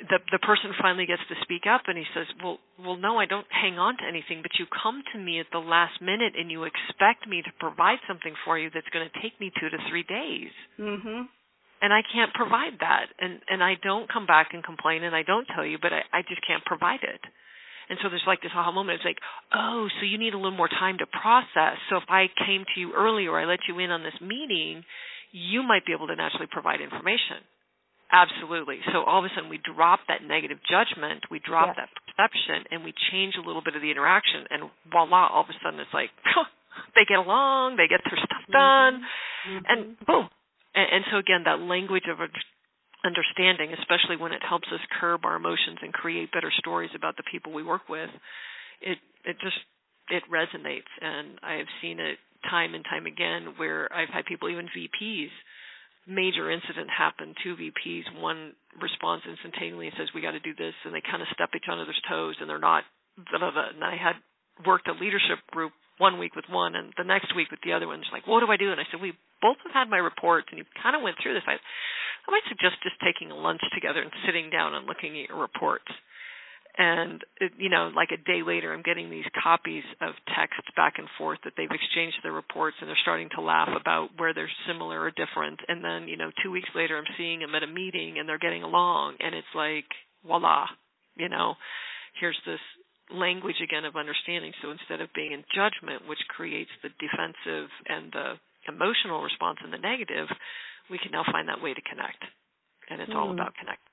the 0.00 0.18
the 0.32 0.40
person 0.42 0.72
finally 0.80 1.06
gets 1.06 1.22
to 1.28 1.36
speak 1.44 1.68
up 1.68 1.86
and 1.86 2.00
he 2.00 2.08
says, 2.16 2.26
"Well, 2.42 2.58
well, 2.80 2.96
no, 2.96 3.20
I 3.20 3.26
don't 3.26 3.46
hang 3.52 3.78
on 3.78 3.96
to 4.00 4.04
anything, 4.08 4.40
but 4.42 4.56
you 4.58 4.66
come 4.66 5.04
to 5.12 5.18
me 5.20 5.38
at 5.38 5.46
the 5.52 5.60
last 5.60 6.00
minute 6.00 6.34
and 6.40 6.50
you 6.50 6.64
expect 6.64 7.28
me 7.28 7.42
to 7.44 7.52
provide 7.60 8.00
something 8.08 8.34
for 8.44 8.58
you 8.58 8.70
that's 8.72 8.88
going 8.90 9.06
to 9.06 9.20
take 9.20 9.38
me 9.38 9.52
two 9.60 9.68
to 9.68 9.78
three 9.88 10.02
days." 10.02 10.50
Mhm 10.80 11.28
and 11.84 11.92
I 11.92 12.00
can't 12.00 12.32
provide 12.32 12.80
that 12.80 13.12
and 13.20 13.44
and 13.48 13.60
I 13.62 13.76
don't 13.76 14.08
come 14.08 14.24
back 14.24 14.56
and 14.56 14.64
complain 14.64 15.04
and 15.04 15.14
I 15.14 15.22
don't 15.22 15.44
tell 15.44 15.66
you 15.66 15.76
but 15.76 15.92
I 15.92 16.00
I 16.12 16.22
just 16.24 16.40
can't 16.46 16.64
provide 16.64 17.04
it. 17.04 17.20
And 17.88 17.98
so 18.00 18.08
there's 18.08 18.24
like 18.26 18.40
this 18.40 18.52
aha 18.56 18.72
moment. 18.72 18.96
It's 18.96 19.04
like, 19.04 19.20
oh, 19.52 19.88
so 20.00 20.06
you 20.08 20.16
need 20.16 20.32
a 20.32 20.40
little 20.40 20.56
more 20.56 20.72
time 20.72 20.96
to 21.04 21.06
process. 21.06 21.76
So 21.90 22.00
if 22.00 22.08
I 22.08 22.32
came 22.32 22.64
to 22.64 22.80
you 22.80 22.96
earlier, 22.96 23.36
I 23.36 23.44
let 23.44 23.60
you 23.68 23.78
in 23.78 23.90
on 23.90 24.02
this 24.02 24.16
meeting, 24.24 24.84
you 25.32 25.62
might 25.62 25.84
be 25.84 25.92
able 25.92 26.08
to 26.08 26.16
naturally 26.16 26.48
provide 26.50 26.80
information. 26.80 27.44
Absolutely. 28.14 28.78
So 28.92 29.02
all 29.02 29.18
of 29.20 29.24
a 29.24 29.32
sudden 29.34 29.50
we 29.50 29.58
drop 29.58 30.00
that 30.08 30.22
negative 30.22 30.58
judgment, 30.64 31.24
we 31.30 31.40
drop 31.40 31.74
yes. 31.74 31.84
that 31.84 31.90
perception, 31.92 32.64
and 32.70 32.84
we 32.84 32.94
change 33.10 33.34
a 33.36 33.44
little 33.44 33.62
bit 33.62 33.74
of 33.74 33.82
the 33.82 33.90
interaction, 33.90 34.46
and 34.50 34.70
voila! 34.90 35.28
All 35.28 35.42
of 35.42 35.50
a 35.50 35.56
sudden 35.60 35.80
it's 35.80 35.92
like 35.92 36.10
they 36.94 37.04
get 37.08 37.18
along, 37.18 37.76
they 37.76 37.88
get 37.88 38.00
their 38.06 38.16
stuff 38.16 38.44
done, 38.52 39.02
mm-hmm. 39.02 39.66
and 39.66 39.80
boom. 40.06 40.28
And, 40.74 40.86
and 40.90 41.04
so 41.10 41.18
again, 41.18 41.42
that 41.44 41.60
language 41.60 42.04
of 42.10 42.18
understanding, 43.04 43.72
especially 43.78 44.16
when 44.16 44.32
it 44.32 44.42
helps 44.46 44.68
us 44.72 44.80
curb 45.00 45.24
our 45.24 45.36
emotions 45.36 45.78
and 45.82 45.92
create 45.92 46.32
better 46.32 46.52
stories 46.58 46.90
about 46.94 47.16
the 47.16 47.24
people 47.30 47.52
we 47.52 47.62
work 47.62 47.88
with, 47.88 48.10
it 48.80 48.98
it 49.24 49.36
just 49.40 49.58
it 50.08 50.22
resonates, 50.30 50.90
and 51.00 51.38
I 51.42 51.54
have 51.54 51.70
seen 51.80 51.98
it 52.00 52.18
time 52.50 52.74
and 52.74 52.84
time 52.84 53.06
again 53.06 53.54
where 53.56 53.88
I've 53.92 54.12
had 54.12 54.26
people, 54.26 54.50
even 54.50 54.68
VPs 54.68 55.30
major 56.06 56.50
incident 56.50 56.88
happened, 56.90 57.36
two 57.42 57.56
VPs, 57.56 58.20
one 58.20 58.52
responds 58.80 59.24
instantaneously 59.26 59.88
and 59.88 59.96
says, 59.96 60.12
"We 60.14 60.20
got 60.20 60.32
to 60.32 60.40
do 60.40 60.54
this," 60.54 60.74
and 60.84 60.94
they 60.94 61.00
kind 61.00 61.22
of 61.22 61.28
step 61.28 61.50
each 61.54 61.68
other's 61.68 62.00
toes, 62.08 62.36
and 62.40 62.48
they're 62.48 62.58
not. 62.58 62.84
Blah, 63.16 63.38
blah, 63.38 63.50
blah. 63.50 63.68
And 63.68 63.84
I 63.84 63.96
had 63.96 64.16
worked 64.66 64.88
a 64.88 64.92
leadership 64.92 65.38
group 65.50 65.72
one 65.98 66.18
week 66.18 66.34
with 66.34 66.46
one, 66.50 66.74
and 66.74 66.92
the 66.96 67.04
next 67.04 67.34
week 67.36 67.50
with 67.50 67.60
the 67.62 67.72
other 67.72 67.86
one. 67.86 68.00
It's 68.00 68.12
like, 68.12 68.26
"What 68.26 68.40
do 68.40 68.50
I 68.50 68.56
do?" 68.56 68.72
And 68.72 68.80
I 68.80 68.84
said, 68.90 69.00
"We 69.00 69.14
both 69.40 69.58
have 69.64 69.72
had 69.72 69.90
my 69.90 69.98
reports, 69.98 70.48
and 70.50 70.58
you 70.58 70.64
kind 70.82 70.96
of 70.96 71.02
went 71.02 71.16
through 71.22 71.34
this. 71.34 71.46
I, 71.46 71.54
I 71.54 72.28
might 72.30 72.46
suggest 72.48 72.82
just 72.82 73.00
taking 73.00 73.30
a 73.30 73.36
lunch 73.36 73.62
together 73.72 74.02
and 74.02 74.12
sitting 74.26 74.50
down 74.50 74.74
and 74.74 74.86
looking 74.86 75.18
at 75.20 75.28
your 75.28 75.38
reports." 75.38 75.90
and 76.76 77.22
it, 77.38 77.52
you 77.56 77.68
know 77.68 77.90
like 77.94 78.10
a 78.10 78.16
day 78.16 78.42
later 78.44 78.72
i'm 78.72 78.82
getting 78.82 79.10
these 79.10 79.24
copies 79.42 79.84
of 80.00 80.14
text 80.34 80.60
back 80.76 80.94
and 80.98 81.08
forth 81.16 81.38
that 81.44 81.52
they've 81.56 81.70
exchanged 81.70 82.16
their 82.22 82.32
reports 82.32 82.76
and 82.80 82.88
they're 82.88 83.02
starting 83.02 83.28
to 83.34 83.40
laugh 83.40 83.68
about 83.80 84.08
where 84.16 84.34
they're 84.34 84.50
similar 84.66 85.00
or 85.00 85.10
different 85.10 85.60
and 85.68 85.84
then 85.84 86.08
you 86.08 86.16
know 86.16 86.30
2 86.42 86.50
weeks 86.50 86.68
later 86.74 86.98
i'm 86.98 87.14
seeing 87.16 87.40
them 87.40 87.54
at 87.54 87.62
a 87.62 87.66
meeting 87.66 88.18
and 88.18 88.28
they're 88.28 88.38
getting 88.38 88.62
along 88.62 89.14
and 89.20 89.34
it's 89.34 89.54
like 89.54 89.86
voila 90.26 90.66
you 91.16 91.28
know 91.28 91.54
here's 92.20 92.38
this 92.44 92.60
language 93.12 93.60
again 93.62 93.84
of 93.84 93.96
understanding 93.96 94.52
so 94.62 94.70
instead 94.70 95.00
of 95.00 95.12
being 95.12 95.32
in 95.32 95.44
judgment 95.52 96.08
which 96.08 96.20
creates 96.32 96.72
the 96.82 96.88
defensive 96.96 97.68
and 97.88 98.12
the 98.12 98.40
emotional 98.68 99.20
response 99.20 99.58
and 99.62 99.72
the 99.72 99.82
negative 99.82 100.28
we 100.88 100.96
can 100.96 101.12
now 101.12 101.24
find 101.28 101.48
that 101.48 101.60
way 101.60 101.74
to 101.74 101.84
connect 101.84 102.24
and 102.88 103.00
it's 103.00 103.12
mm. 103.12 103.16
all 103.16 103.30
about 103.30 103.52
connect 103.60 103.84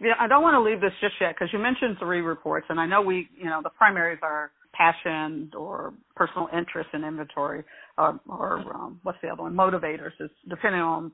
yeah, 0.00 0.12
I 0.20 0.28
don't 0.28 0.42
want 0.42 0.54
to 0.54 0.60
leave 0.60 0.80
this 0.80 0.92
just 1.00 1.14
yet 1.20 1.34
because 1.34 1.48
you 1.52 1.58
mentioned 1.58 1.96
three 1.98 2.20
reports, 2.20 2.66
and 2.68 2.78
I 2.78 2.86
know 2.86 3.00
we, 3.00 3.28
you 3.36 3.46
know, 3.46 3.60
the 3.62 3.70
primaries 3.70 4.18
are 4.22 4.50
passion 4.74 5.50
or 5.56 5.94
personal 6.14 6.48
interest 6.52 6.90
in 6.92 7.02
inventory, 7.02 7.64
or, 7.96 8.20
or 8.28 8.58
um, 8.74 9.00
what's 9.04 9.18
the 9.22 9.28
other 9.28 9.42
one? 9.42 9.54
Motivators. 9.54 10.12
It's 10.20 10.34
depending 10.48 10.82
on 10.82 11.12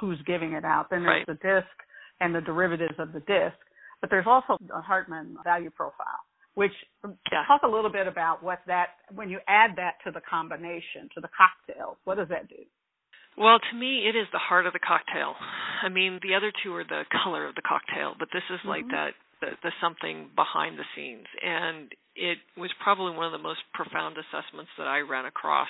who's 0.00 0.18
giving 0.26 0.52
it 0.54 0.64
out. 0.64 0.86
Then 0.90 1.02
there's 1.02 1.24
right. 1.26 1.38
the 1.40 1.46
disc 1.46 1.70
and 2.20 2.34
the 2.34 2.40
derivatives 2.40 2.96
of 2.98 3.12
the 3.12 3.20
disc, 3.20 3.56
but 4.00 4.10
there's 4.10 4.26
also 4.26 4.58
a 4.74 4.80
Hartman 4.80 5.36
value 5.44 5.70
profile. 5.70 6.25
Which 6.56 6.72
yeah. 7.04 7.44
talk 7.46 7.62
a 7.62 7.68
little 7.68 7.92
bit 7.92 8.08
about 8.08 8.42
what 8.42 8.60
that 8.66 8.96
when 9.14 9.28
you 9.28 9.38
add 9.46 9.76
that 9.76 10.00
to 10.04 10.10
the 10.10 10.24
combination 10.24 11.12
to 11.14 11.20
the 11.20 11.28
cocktail, 11.36 11.98
what 12.04 12.16
does 12.16 12.28
that 12.28 12.48
do? 12.48 12.64
Well, 13.36 13.60
to 13.60 13.76
me, 13.76 14.08
it 14.08 14.16
is 14.16 14.24
the 14.32 14.40
heart 14.40 14.66
of 14.66 14.72
the 14.72 14.80
cocktail. 14.80 15.36
I 15.84 15.90
mean, 15.90 16.18
the 16.24 16.34
other 16.34 16.50
two 16.64 16.72
are 16.74 16.84
the 16.84 17.04
color 17.12 17.46
of 17.46 17.54
the 17.54 17.60
cocktail, 17.60 18.16
but 18.18 18.28
this 18.32 18.42
is 18.48 18.60
like 18.64 18.88
mm-hmm. 18.88 18.96
that 18.96 19.12
the, 19.40 19.48
the 19.62 19.72
something 19.80 20.32
behind 20.32 20.78
the 20.80 20.88
scenes, 20.96 21.28
and 21.44 21.92
it 22.16 22.38
was 22.56 22.72
probably 22.82 23.12
one 23.12 23.26
of 23.26 23.36
the 23.36 23.44
most 23.44 23.60
profound 23.74 24.16
assessments 24.16 24.72
that 24.78 24.88
I 24.88 25.00
ran 25.00 25.26
across. 25.26 25.68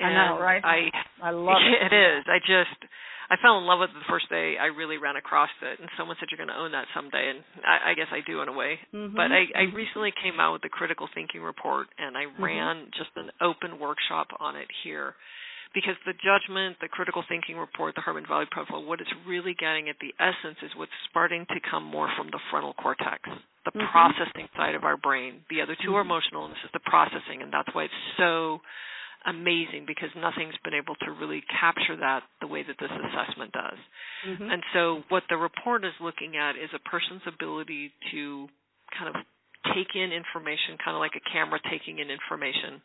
And 0.00 0.16
I 0.16 0.28
know, 0.32 0.40
right? 0.40 0.64
I 0.64 0.88
I 1.20 1.30
love 1.30 1.60
it. 1.60 1.76
It 1.92 1.94
is. 1.94 2.24
I 2.24 2.40
just 2.40 2.80
I 3.30 3.38
fell 3.38 3.58
in 3.58 3.64
love 3.64 3.78
with 3.78 3.94
it 3.94 3.98
the 4.02 4.10
first 4.10 4.26
day 4.28 4.58
I 4.58 4.74
really 4.74 4.98
ran 4.98 5.14
across 5.14 5.54
it, 5.62 5.78
and 5.78 5.88
someone 5.94 6.18
said 6.18 6.28
you're 6.34 6.42
going 6.42 6.50
to 6.50 6.58
own 6.58 6.74
that 6.74 6.90
someday, 6.90 7.30
and 7.30 7.46
I, 7.62 7.92
I 7.92 7.94
guess 7.94 8.10
I 8.10 8.26
do 8.26 8.42
in 8.42 8.50
a 8.50 8.52
way. 8.52 8.82
Mm-hmm. 8.90 9.14
But 9.14 9.30
I, 9.30 9.46
I 9.54 9.70
recently 9.70 10.10
came 10.18 10.42
out 10.42 10.58
with 10.58 10.66
the 10.66 10.68
critical 10.68 11.06
thinking 11.14 11.40
report, 11.40 11.86
and 11.94 12.18
I 12.18 12.26
mm-hmm. 12.26 12.42
ran 12.42 12.90
just 12.98 13.14
an 13.14 13.30
open 13.38 13.78
workshop 13.78 14.34
on 14.42 14.56
it 14.58 14.66
here 14.82 15.14
because 15.74 15.94
the 16.02 16.18
judgment, 16.18 16.82
the 16.82 16.90
critical 16.90 17.22
thinking 17.30 17.54
report, 17.54 17.94
the 17.94 18.02
Hartman 18.02 18.26
Value 18.26 18.50
Profile, 18.50 18.82
what 18.82 19.00
it's 19.00 19.14
really 19.26 19.54
getting 19.54 19.88
at 19.88 19.96
the 20.02 20.10
essence 20.18 20.58
is 20.66 20.74
what's 20.74 20.90
starting 21.08 21.46
to 21.54 21.62
come 21.70 21.86
more 21.86 22.10
from 22.18 22.26
the 22.34 22.42
frontal 22.50 22.74
cortex, 22.74 23.22
the 23.64 23.70
mm-hmm. 23.70 23.86
processing 23.94 24.50
side 24.56 24.74
of 24.74 24.82
our 24.82 24.96
brain. 24.96 25.46
The 25.50 25.62
other 25.62 25.78
2 25.78 25.86
mm-hmm. 25.86 25.94
are 25.94 26.02
emotional, 26.02 26.50
and 26.50 26.54
this 26.54 26.66
is 26.66 26.74
the 26.74 26.82
processing, 26.82 27.46
and 27.46 27.54
that's 27.54 27.70
why 27.70 27.86
it's 27.86 28.02
so 28.18 28.58
amazing 29.26 29.84
because 29.86 30.08
nothing's 30.16 30.56
been 30.64 30.74
able 30.74 30.94
to 31.04 31.10
really 31.12 31.42
capture 31.60 31.96
that 32.00 32.22
the 32.40 32.46
way 32.46 32.62
that 32.62 32.76
this 32.80 32.90
assessment 32.90 33.52
does. 33.52 33.80
Mm-hmm. 34.26 34.50
And 34.50 34.62
so 34.72 35.02
what 35.08 35.24
the 35.28 35.36
report 35.36 35.84
is 35.84 35.92
looking 36.00 36.36
at 36.36 36.56
is 36.56 36.70
a 36.74 36.82
person's 36.88 37.22
ability 37.26 37.92
to 38.12 38.48
kind 38.96 39.08
of 39.12 39.20
take 39.76 39.92
in 39.94 40.12
information, 40.12 40.80
kind 40.80 40.96
of 40.96 41.00
like 41.00 41.16
a 41.16 41.24
camera 41.32 41.60
taking 41.68 41.98
in 41.98 42.10
information. 42.10 42.80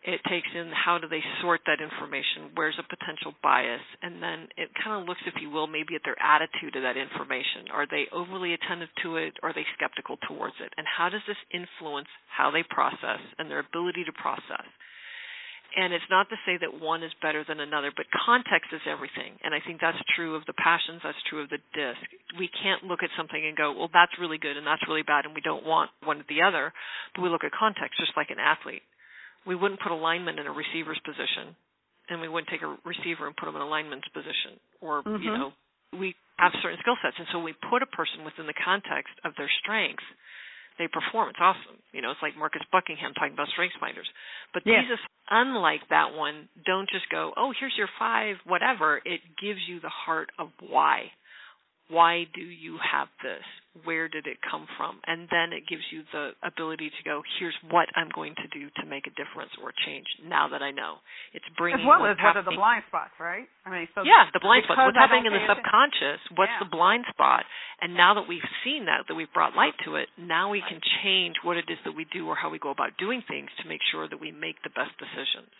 It 0.00 0.20
takes 0.32 0.48
in 0.56 0.72
how 0.72 0.96
do 0.96 1.12
they 1.12 1.20
sort 1.44 1.60
that 1.68 1.84
information 1.84 2.56
where's 2.56 2.80
a 2.80 2.88
potential 2.88 3.36
bias 3.44 3.84
and 4.00 4.16
then 4.22 4.48
it 4.56 4.72
kind 4.72 4.96
of 4.96 5.04
looks 5.04 5.20
if 5.28 5.36
you 5.42 5.50
will 5.52 5.66
maybe 5.66 5.92
at 5.92 6.00
their 6.08 6.16
attitude 6.16 6.72
to 6.72 6.80
that 6.80 6.96
information. 6.96 7.68
Are 7.68 7.84
they 7.84 8.08
overly 8.08 8.56
attentive 8.56 8.88
to 9.04 9.20
it? 9.20 9.36
Or 9.42 9.50
are 9.50 9.52
they 9.52 9.68
skeptical 9.76 10.16
towards 10.24 10.56
it? 10.56 10.72
And 10.80 10.88
how 10.88 11.12
does 11.12 11.20
this 11.28 11.36
influence 11.52 12.08
how 12.32 12.48
they 12.48 12.64
process 12.64 13.20
and 13.36 13.50
their 13.50 13.60
ability 13.60 14.08
to 14.08 14.12
process 14.16 14.64
and 15.76 15.94
it's 15.94 16.08
not 16.10 16.28
to 16.28 16.36
say 16.46 16.58
that 16.58 16.80
one 16.80 17.02
is 17.02 17.12
better 17.22 17.44
than 17.46 17.60
another 17.60 17.92
but 17.94 18.06
context 18.10 18.70
is 18.72 18.82
everything 18.88 19.38
and 19.42 19.54
i 19.54 19.60
think 19.64 19.80
that's 19.80 19.98
true 20.16 20.34
of 20.34 20.44
the 20.46 20.56
passions 20.56 21.00
that's 21.02 21.18
true 21.28 21.42
of 21.42 21.50
the 21.50 21.62
disc 21.72 22.02
we 22.38 22.50
can't 22.62 22.84
look 22.84 23.02
at 23.02 23.10
something 23.16 23.40
and 23.40 23.56
go 23.56 23.72
well 23.72 23.90
that's 23.92 24.14
really 24.18 24.38
good 24.38 24.56
and 24.56 24.66
that's 24.66 24.82
really 24.88 25.06
bad 25.06 25.24
and 25.24 25.34
we 25.34 25.40
don't 25.40 25.64
want 25.64 25.90
one 26.02 26.18
or 26.18 26.26
the 26.28 26.42
other 26.42 26.72
but 27.14 27.22
we 27.22 27.28
look 27.28 27.44
at 27.44 27.52
context 27.54 27.98
just 27.98 28.16
like 28.16 28.30
an 28.30 28.42
athlete 28.42 28.82
we 29.46 29.56
wouldn't 29.56 29.80
put 29.80 29.92
a 29.92 29.96
lineman 29.96 30.38
in 30.38 30.46
a 30.46 30.52
receiver's 30.52 31.00
position, 31.04 31.56
and 32.08 32.20
we 32.20 32.28
wouldn't 32.28 32.48
take 32.48 32.62
a 32.62 32.76
receiver 32.84 33.26
and 33.26 33.36
put 33.36 33.46
them 33.46 33.56
in 33.56 33.62
a 33.62 33.68
lineman's 33.68 34.08
position. 34.12 34.60
Or 34.80 35.02
mm-hmm. 35.02 35.22
you 35.22 35.30
know, 35.30 35.52
we 35.96 36.14
have 36.36 36.52
certain 36.62 36.78
skill 36.80 36.96
sets, 37.00 37.16
and 37.18 37.28
so 37.32 37.40
we 37.40 37.54
put 37.70 37.82
a 37.82 37.90
person 37.90 38.24
within 38.24 38.46
the 38.46 38.56
context 38.56 39.12
of 39.24 39.32
their 39.36 39.50
strengths. 39.62 40.04
They 40.80 40.88
perform. 40.88 41.28
It's 41.28 41.44
awesome. 41.44 41.76
You 41.92 42.00
know, 42.00 42.10
it's 42.10 42.24
like 42.24 42.40
Marcus 42.40 42.64
Buckingham 42.72 43.12
talking 43.12 43.36
about 43.36 43.52
strengths 43.52 43.76
finders. 43.76 44.08
But 44.56 44.64
yeah. 44.64 44.80
Jesus, 44.80 44.98
unlike 45.28 45.84
that 45.92 46.16
one, 46.16 46.48
don't 46.64 46.88
just 46.88 47.04
go, 47.12 47.36
oh, 47.36 47.52
here's 47.52 47.76
your 47.76 47.92
five, 48.00 48.36
whatever. 48.48 48.96
It 49.04 49.20
gives 49.36 49.60
you 49.68 49.78
the 49.84 49.92
heart 49.92 50.32
of 50.40 50.48
why 50.64 51.12
why 51.90 52.24
do 52.32 52.40
you 52.40 52.78
have 52.80 53.08
this? 53.22 53.44
Where 53.86 54.10
did 54.10 54.26
it 54.26 54.42
come 54.42 54.66
from? 54.74 54.98
And 55.06 55.30
then 55.30 55.54
it 55.54 55.62
gives 55.70 55.86
you 55.94 56.02
the 56.10 56.34
ability 56.42 56.90
to 56.90 57.02
go, 57.06 57.22
here's 57.38 57.54
what 57.70 57.86
I'm 57.94 58.10
going 58.10 58.34
to 58.42 58.48
do 58.50 58.66
to 58.82 58.84
make 58.84 59.06
a 59.06 59.14
difference 59.14 59.54
or 59.62 59.70
change 59.86 60.10
now 60.26 60.50
that 60.50 60.58
I 60.58 60.74
know. 60.74 60.98
It's 61.30 61.46
bringing 61.54 61.78
as 61.78 61.86
well 61.86 62.02
as 62.02 62.18
what 62.18 62.34
are 62.34 62.42
the 62.42 62.58
blind 62.58 62.82
spots, 62.90 63.14
right? 63.22 63.46
I 63.62 63.70
mean, 63.70 63.86
so 63.94 64.02
yeah, 64.02 64.26
the 64.34 64.42
blind 64.42 64.66
spots. 64.66 64.82
What's 64.82 64.98
happening 64.98 65.30
in 65.30 65.34
the 65.38 65.46
subconscious? 65.46 66.18
What's 66.34 66.50
yeah. 66.58 66.66
the 66.66 66.70
blind 66.70 67.06
spot? 67.14 67.46
And 67.78 67.94
now 67.94 68.18
that 68.18 68.26
we've 68.26 68.50
seen 68.66 68.90
that, 68.90 69.06
that 69.06 69.14
we've 69.14 69.30
brought 69.30 69.54
light 69.54 69.78
to 69.86 69.94
it, 70.02 70.10
now 70.18 70.50
we 70.50 70.66
can 70.66 70.82
change 71.06 71.38
what 71.46 71.54
it 71.54 71.70
is 71.70 71.78
that 71.86 71.94
we 71.94 72.10
do 72.10 72.26
or 72.26 72.34
how 72.34 72.50
we 72.50 72.58
go 72.58 72.74
about 72.74 72.98
doing 72.98 73.22
things 73.30 73.54
to 73.62 73.70
make 73.70 73.80
sure 73.94 74.10
that 74.10 74.18
we 74.18 74.34
make 74.34 74.58
the 74.66 74.74
best 74.74 74.98
decisions. 74.98 75.54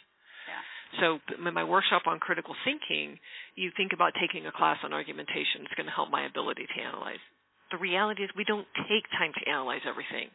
So 0.99 1.23
in 1.39 1.55
my 1.55 1.63
workshop 1.63 2.11
on 2.11 2.19
critical 2.19 2.57
thinking, 2.67 3.23
you 3.55 3.71
think 3.77 3.95
about 3.95 4.19
taking 4.19 4.47
a 4.47 4.53
class 4.53 4.79
on 4.83 4.93
argumentation. 4.93 5.63
It's 5.63 5.79
going 5.79 5.87
to 5.87 5.95
help 5.95 6.11
my 6.11 6.27
ability 6.27 6.67
to 6.67 6.83
analyze. 6.83 7.23
The 7.71 7.79
reality 7.79 8.23
is 8.27 8.31
we 8.37 8.45
don't 8.45 8.67
take 8.91 9.07
time 9.15 9.33
to 9.39 9.43
analyze 9.49 9.87
everything. 9.87 10.31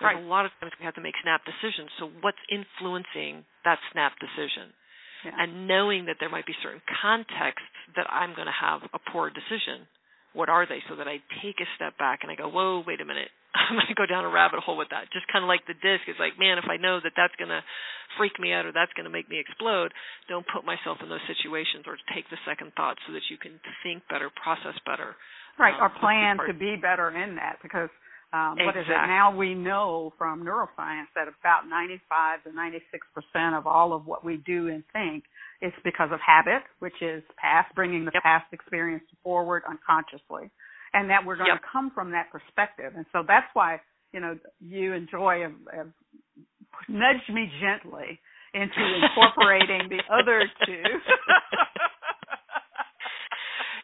There's 0.00 0.16
right. 0.16 0.24
a 0.24 0.26
lot 0.26 0.48
of 0.48 0.52
times 0.58 0.72
we 0.80 0.88
have 0.88 0.96
to 0.96 1.04
make 1.04 1.14
snap 1.22 1.44
decisions. 1.44 1.92
So 2.00 2.08
what's 2.24 2.40
influencing 2.48 3.44
that 3.68 3.78
snap 3.92 4.16
decision? 4.16 4.72
Yeah. 5.24 5.36
And 5.36 5.68
knowing 5.68 6.08
that 6.08 6.16
there 6.18 6.32
might 6.32 6.48
be 6.48 6.56
certain 6.64 6.80
contexts 6.88 7.68
that 7.96 8.08
I'm 8.08 8.32
going 8.32 8.48
to 8.48 8.56
have 8.56 8.80
a 8.96 9.00
poor 9.12 9.28
decision. 9.28 9.84
What 10.32 10.48
are 10.48 10.64
they? 10.64 10.80
So 10.88 10.96
that 10.96 11.10
I 11.10 11.20
take 11.44 11.60
a 11.60 11.68
step 11.76 11.98
back 11.98 12.22
and 12.22 12.32
I 12.32 12.38
go, 12.38 12.48
whoa, 12.48 12.80
wait 12.86 13.02
a 13.02 13.04
minute. 13.04 13.28
I'm 13.54 13.76
going 13.76 13.90
to 13.90 13.98
go 13.98 14.06
down 14.06 14.24
a 14.24 14.32
rabbit 14.32 14.64
hole 14.64 14.78
with 14.78 14.94
that. 14.94 15.12
Just 15.12 15.28
kind 15.28 15.44
of 15.44 15.50
like 15.50 15.66
the 15.66 15.76
disc 15.76 16.08
is 16.08 16.16
like, 16.22 16.38
man, 16.38 16.56
if 16.56 16.70
I 16.70 16.78
know 16.78 17.02
that 17.02 17.18
that's 17.18 17.34
going 17.36 17.50
to 17.52 17.60
freak 18.16 18.38
me 18.40 18.54
out 18.54 18.64
or 18.64 18.72
that's 18.72 18.94
going 18.96 19.10
to 19.10 19.12
make 19.12 19.28
me 19.28 19.42
explode, 19.42 19.92
don't 20.30 20.46
put 20.46 20.64
myself 20.64 21.02
in 21.02 21.10
those 21.10 21.24
situations 21.28 21.84
or 21.84 21.98
take 22.14 22.30
the 22.30 22.40
second 22.46 22.72
thought 22.78 22.96
so 23.04 23.12
that 23.12 23.26
you 23.28 23.36
can 23.36 23.58
think 23.82 24.06
better, 24.08 24.30
process 24.32 24.78
better. 24.86 25.18
Right, 25.60 25.76
or 25.78 25.92
plan 26.00 26.38
to 26.48 26.54
be 26.54 26.76
better 26.80 27.10
in 27.10 27.36
that 27.36 27.58
because 27.62 27.90
um, 28.32 28.56
exactly. 28.56 28.66
what 28.66 28.76
is 28.76 28.86
it 28.88 29.06
now? 29.10 29.36
We 29.36 29.54
know 29.54 30.12
from 30.16 30.44
neuroscience 30.44 31.12
that 31.14 31.28
about 31.28 31.68
95 31.68 32.44
to 32.44 32.52
96 32.52 33.06
percent 33.12 33.54
of 33.54 33.66
all 33.66 33.92
of 33.92 34.06
what 34.06 34.24
we 34.24 34.38
do 34.46 34.68
and 34.68 34.82
think 34.92 35.24
is 35.60 35.72
because 35.84 36.08
of 36.12 36.20
habit, 36.24 36.62
which 36.78 36.94
is 37.02 37.22
past, 37.36 37.74
bringing 37.74 38.04
the 38.04 38.12
yep. 38.14 38.22
past 38.22 38.46
experience 38.52 39.04
forward 39.22 39.62
unconsciously, 39.68 40.48
and 40.94 41.10
that 41.10 41.26
we're 41.26 41.36
going 41.36 41.52
yep. 41.52 41.60
to 41.60 41.68
come 41.70 41.90
from 41.94 42.12
that 42.12 42.30
perspective. 42.32 42.92
And 42.96 43.04
so 43.12 43.24
that's 43.26 43.48
why 43.52 43.80
you 44.12 44.20
know 44.20 44.38
you 44.60 44.94
and 44.94 45.10
Joy 45.10 45.42
have, 45.42 45.76
have 45.76 45.92
nudged 46.88 47.28
me 47.28 47.50
gently 47.60 48.18
into 48.54 48.78
incorporating 48.78 49.90
the 49.90 50.02
other 50.08 50.42
two. 50.64 50.82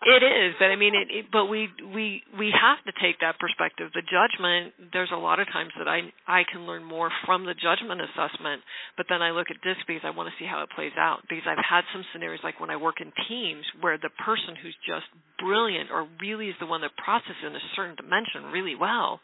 it 0.07 0.23
is, 0.23 0.55
but 0.63 0.71
I 0.71 0.77
mean, 0.79 0.95
it, 0.95 1.11
it. 1.11 1.27
But 1.35 1.51
we 1.51 1.67
we 1.83 2.23
we 2.39 2.55
have 2.55 2.79
to 2.87 2.95
take 3.03 3.19
that 3.27 3.43
perspective. 3.43 3.91
The 3.91 4.07
judgment. 4.07 4.95
There's 4.95 5.11
a 5.11 5.19
lot 5.19 5.43
of 5.43 5.51
times 5.51 5.75
that 5.79 5.91
I 5.91 6.07
I 6.31 6.47
can 6.47 6.63
learn 6.63 6.87
more 6.87 7.11
from 7.27 7.43
the 7.43 7.59
judgment 7.59 7.99
assessment, 7.99 8.63
but 8.97 9.07
then 9.11 9.21
I 9.21 9.35
look 9.35 9.51
at 9.51 9.59
this 9.67 9.75
because 9.91 10.07
I 10.07 10.15
want 10.15 10.31
to 10.31 10.37
see 10.39 10.47
how 10.47 10.63
it 10.63 10.71
plays 10.71 10.95
out. 10.95 11.27
Because 11.27 11.51
I've 11.51 11.59
had 11.59 11.83
some 11.91 12.07
scenarios 12.15 12.39
like 12.47 12.63
when 12.63 12.71
I 12.71 12.79
work 12.79 13.03
in 13.03 13.11
teams 13.27 13.67
where 13.83 13.99
the 13.99 14.15
person 14.23 14.55
who's 14.55 14.79
just 14.87 15.11
brilliant 15.43 15.91
or 15.91 16.07
really 16.23 16.55
is 16.55 16.59
the 16.63 16.71
one 16.71 16.87
that 16.87 16.95
processes 16.95 17.43
in 17.43 17.59
a 17.59 17.65
certain 17.75 17.99
dimension 17.99 18.55
really 18.55 18.79
well 18.79 19.19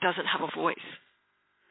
doesn't 0.00 0.24
have 0.24 0.40
a 0.40 0.52
voice, 0.56 0.88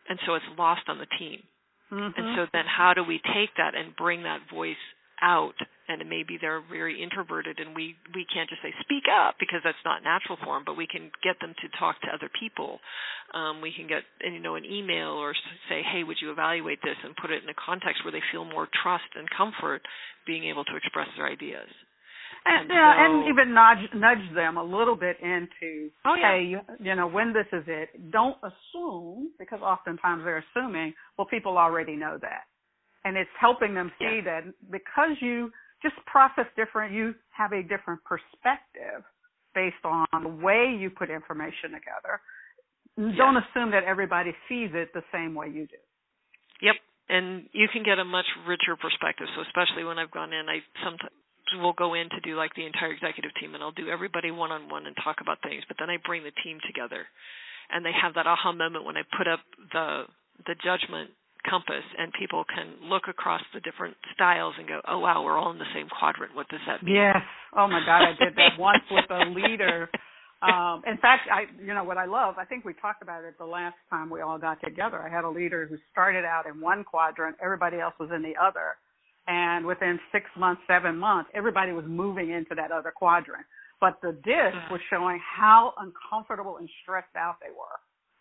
and 0.10 0.22
so 0.30 0.38
it's 0.38 0.46
lost 0.62 0.86
on 0.88 1.02
the 1.02 1.10
team. 1.18 1.42
Mm-hmm. 1.90 2.14
And 2.14 2.26
so 2.38 2.46
then 2.54 2.70
how 2.70 2.94
do 2.94 3.02
we 3.02 3.18
take 3.34 3.50
that 3.58 3.74
and 3.74 3.96
bring 3.96 4.24
that 4.30 4.46
voice 4.54 4.78
out 5.22 5.56
and 5.88 6.04
maybe 6.10 6.38
they're 6.40 6.62
very 6.62 7.02
introverted 7.02 7.60
and 7.60 7.76
we 7.76 7.96
we 8.14 8.26
can't 8.28 8.50
just 8.50 8.62
say 8.62 8.74
speak 8.82 9.08
up 9.08 9.36
because 9.40 9.62
that's 9.64 9.82
not 9.86 10.04
natural 10.04 10.38
for 10.44 10.56
them 10.56 10.64
but 10.66 10.76
we 10.76 10.88
can 10.88 11.10
get 11.24 11.40
them 11.40 11.56
to 11.62 11.68
talk 11.80 12.00
to 12.02 12.08
other 12.14 12.30
people. 12.40 12.80
Um, 13.34 13.62
we 13.62 13.72
can 13.72 13.88
get 13.88 14.04
you 14.22 14.40
know 14.40 14.56
an 14.56 14.66
email 14.66 15.16
or 15.16 15.34
say 15.70 15.82
hey 15.82 16.04
would 16.04 16.18
you 16.22 16.32
evaluate 16.32 16.80
this? 16.84 16.98
and 17.04 17.16
put 17.16 17.32
it 17.32 17.44
in 17.44 17.50
a 17.50 17.58
context 17.58 18.04
where 18.04 18.12
they 18.12 18.24
feel 18.32 18.46
more 18.46 18.68
trust 18.84 19.08
and 19.16 19.28
comfort 19.30 19.82
being 20.26 20.44
able 20.46 20.64
to 20.66 20.76
express 20.76 21.08
their 21.16 21.28
ideas. 21.28 21.70
And, 22.46 22.62
and, 22.62 22.70
yeah, 22.70 22.94
so, 22.96 23.04
and 23.04 23.14
even 23.30 23.54
nudge 23.54 23.84
nudge 23.94 24.36
them 24.36 24.58
a 24.58 24.64
little 24.64 24.96
bit 24.96 25.18
into 25.22 25.90
oh, 26.06 26.16
yeah. 26.16 26.38
hey 26.38 26.44
you, 26.46 26.60
you 26.80 26.96
know 26.96 27.08
when 27.08 27.34
this 27.34 27.48
is 27.52 27.64
it. 27.68 27.90
Don't 28.12 28.38
assume 28.44 29.32
because 29.40 29.60
oftentimes 29.62 30.24
they're 30.24 30.44
assuming 30.54 30.94
well 31.18 31.28
people 31.28 31.58
already 31.58 31.96
know 31.96 32.18
that. 32.22 32.44
And 33.06 33.16
it's 33.16 33.30
helping 33.40 33.74
them 33.74 33.92
see 34.00 34.22
yeah. 34.24 34.42
that 34.42 34.54
because 34.70 35.16
you 35.22 35.52
just 35.82 35.96
process 36.06 36.46
different, 36.56 36.94
you 36.94 37.14
have 37.30 37.52
a 37.54 37.62
different 37.62 38.04
perspective 38.04 39.04
based 39.54 39.84
on 39.84 40.06
the 40.24 40.30
way 40.30 40.76
you 40.78 40.90
put 40.90 41.10
information 41.10 41.74
together. 41.74 42.22
Don't 42.98 43.38
assume 43.38 43.72
that 43.72 43.84
everybody 43.86 44.32
sees 44.50 44.70
it 44.74 44.90
the 44.94 45.04
same 45.14 45.36
way 45.36 45.48
you 45.48 45.68
do. 45.68 45.82
Yep, 46.62 46.76
and 47.10 47.46
you 47.54 47.68
can 47.72 47.84
get 47.84 48.00
a 48.00 48.06
much 48.06 48.26
richer 48.48 48.76
perspective. 48.76 49.28
So 49.36 49.42
especially 49.46 49.84
when 49.84 50.00
I've 50.00 50.12
gone 50.12 50.34
in, 50.34 50.50
I 50.50 50.66
sometimes 50.84 51.14
will 51.62 51.74
go 51.74 51.94
in 51.94 52.10
to 52.10 52.20
do 52.22 52.36
like 52.36 52.54
the 52.56 52.66
entire 52.66 52.92
executive 52.92 53.32
team, 53.40 53.54
and 53.54 53.64
I'll 53.64 53.72
do 53.72 53.88
everybody 53.90 54.32
one 54.32 54.52
on 54.52 54.70
one 54.70 54.86
and 54.86 54.96
talk 55.04 55.18
about 55.22 55.38
things. 55.44 55.64
But 55.68 55.78
then 55.80 55.90
I 55.90 55.98
bring 56.04 56.24
the 56.24 56.34
team 56.44 56.58
together, 56.66 57.06
and 57.70 57.86
they 57.86 57.94
have 57.94 58.16
that 58.16 58.28
aha 58.28 58.52
moment 58.52 58.84
when 58.84 58.98
I 58.98 59.04
put 59.18 59.28
up 59.28 59.40
the 59.72 60.10
the 60.46 60.56
judgment 60.62 61.12
compass 61.50 61.84
and 61.98 62.12
people 62.20 62.44
can 62.46 62.90
look 62.90 63.04
across 63.08 63.42
the 63.54 63.60
different 63.62 63.96
styles 64.14 64.54
and 64.58 64.68
go, 64.68 64.82
oh 64.88 65.00
wow, 65.00 65.24
we're 65.24 65.38
all 65.38 65.52
in 65.52 65.58
the 65.58 65.72
same 65.74 65.88
quadrant. 65.88 66.36
What 66.36 66.48
does 66.50 66.60
that 66.68 66.84
mean? 66.84 66.96
Yes. 66.96 67.18
Oh 67.56 67.68
my 67.68 67.82
God, 67.86 68.04
I 68.04 68.14
did 68.20 68.36
that 68.36 68.60
once 68.60 68.84
with 68.92 69.10
a 69.10 69.30
leader. 69.30 69.90
Um, 70.42 70.84
in 70.86 70.98
fact, 70.98 71.28
I, 71.32 71.46
you 71.64 71.74
know, 71.74 71.84
what 71.84 71.98
I 71.98 72.06
love, 72.06 72.36
I 72.38 72.46
think 72.46 72.64
we 72.64 72.74
talked 72.74 73.02
about 73.02 73.24
it 73.24 73.38
the 73.40 73.46
last 73.46 73.76
time 73.90 74.10
we 74.10 74.22
all 74.22 74.38
got 74.38 74.60
together. 74.64 75.00
I 75.00 75.10
had 75.10 75.24
a 75.24 75.30
leader 75.30 75.66
who 75.66 75.78
started 75.92 76.26
out 76.26 76.46
in 76.46 76.62
one 76.62 76.84
quadrant, 76.84 77.38
everybody 77.42 77.80
else 77.80 77.96
was 78.00 78.10
in 78.14 78.22
the 78.22 78.34
other. 78.42 78.78
And 79.28 79.66
within 79.66 80.00
six 80.12 80.26
months, 80.38 80.62
seven 80.68 80.98
months, 80.98 81.30
everybody 81.34 81.72
was 81.72 81.86
moving 81.88 82.30
into 82.30 82.56
that 82.56 82.72
other 82.72 82.94
quadrant. 82.96 83.46
But 83.82 84.00
the 84.02 84.14
disc 84.24 84.58
was 84.72 84.80
showing 84.90 85.20
how 85.20 85.74
uncomfortable 85.78 86.58
and 86.58 86.70
stressed 86.84 87.16
out 87.16 87.38
they 87.42 87.52
were 87.52 87.78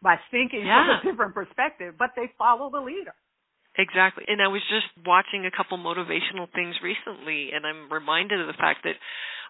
by 0.07 0.23
thinking 0.31 0.63
yeah. 0.63 1.03
from 1.03 1.03
a 1.03 1.11
different 1.11 1.35
perspective, 1.35 1.99
but 1.99 2.15
they 2.15 2.31
follow 2.39 2.71
the 2.71 2.79
leader. 2.79 3.11
Exactly. 3.75 4.23
And 4.29 4.41
I 4.41 4.47
was 4.47 4.63
just 4.71 4.87
watching 5.05 5.45
a 5.45 5.51
couple 5.51 5.77
motivational 5.83 6.47
things 6.55 6.79
recently, 6.79 7.51
and 7.51 7.67
I'm 7.67 7.93
reminded 7.93 8.41
of 8.41 8.47
the 8.47 8.55
fact 8.55 8.87
that 8.87 8.95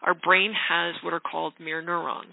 our 0.01 0.15
brain 0.15 0.57
has 0.57 0.97
what 1.05 1.13
are 1.13 1.21
called 1.21 1.53
mirror 1.61 1.83
neurons. 1.83 2.33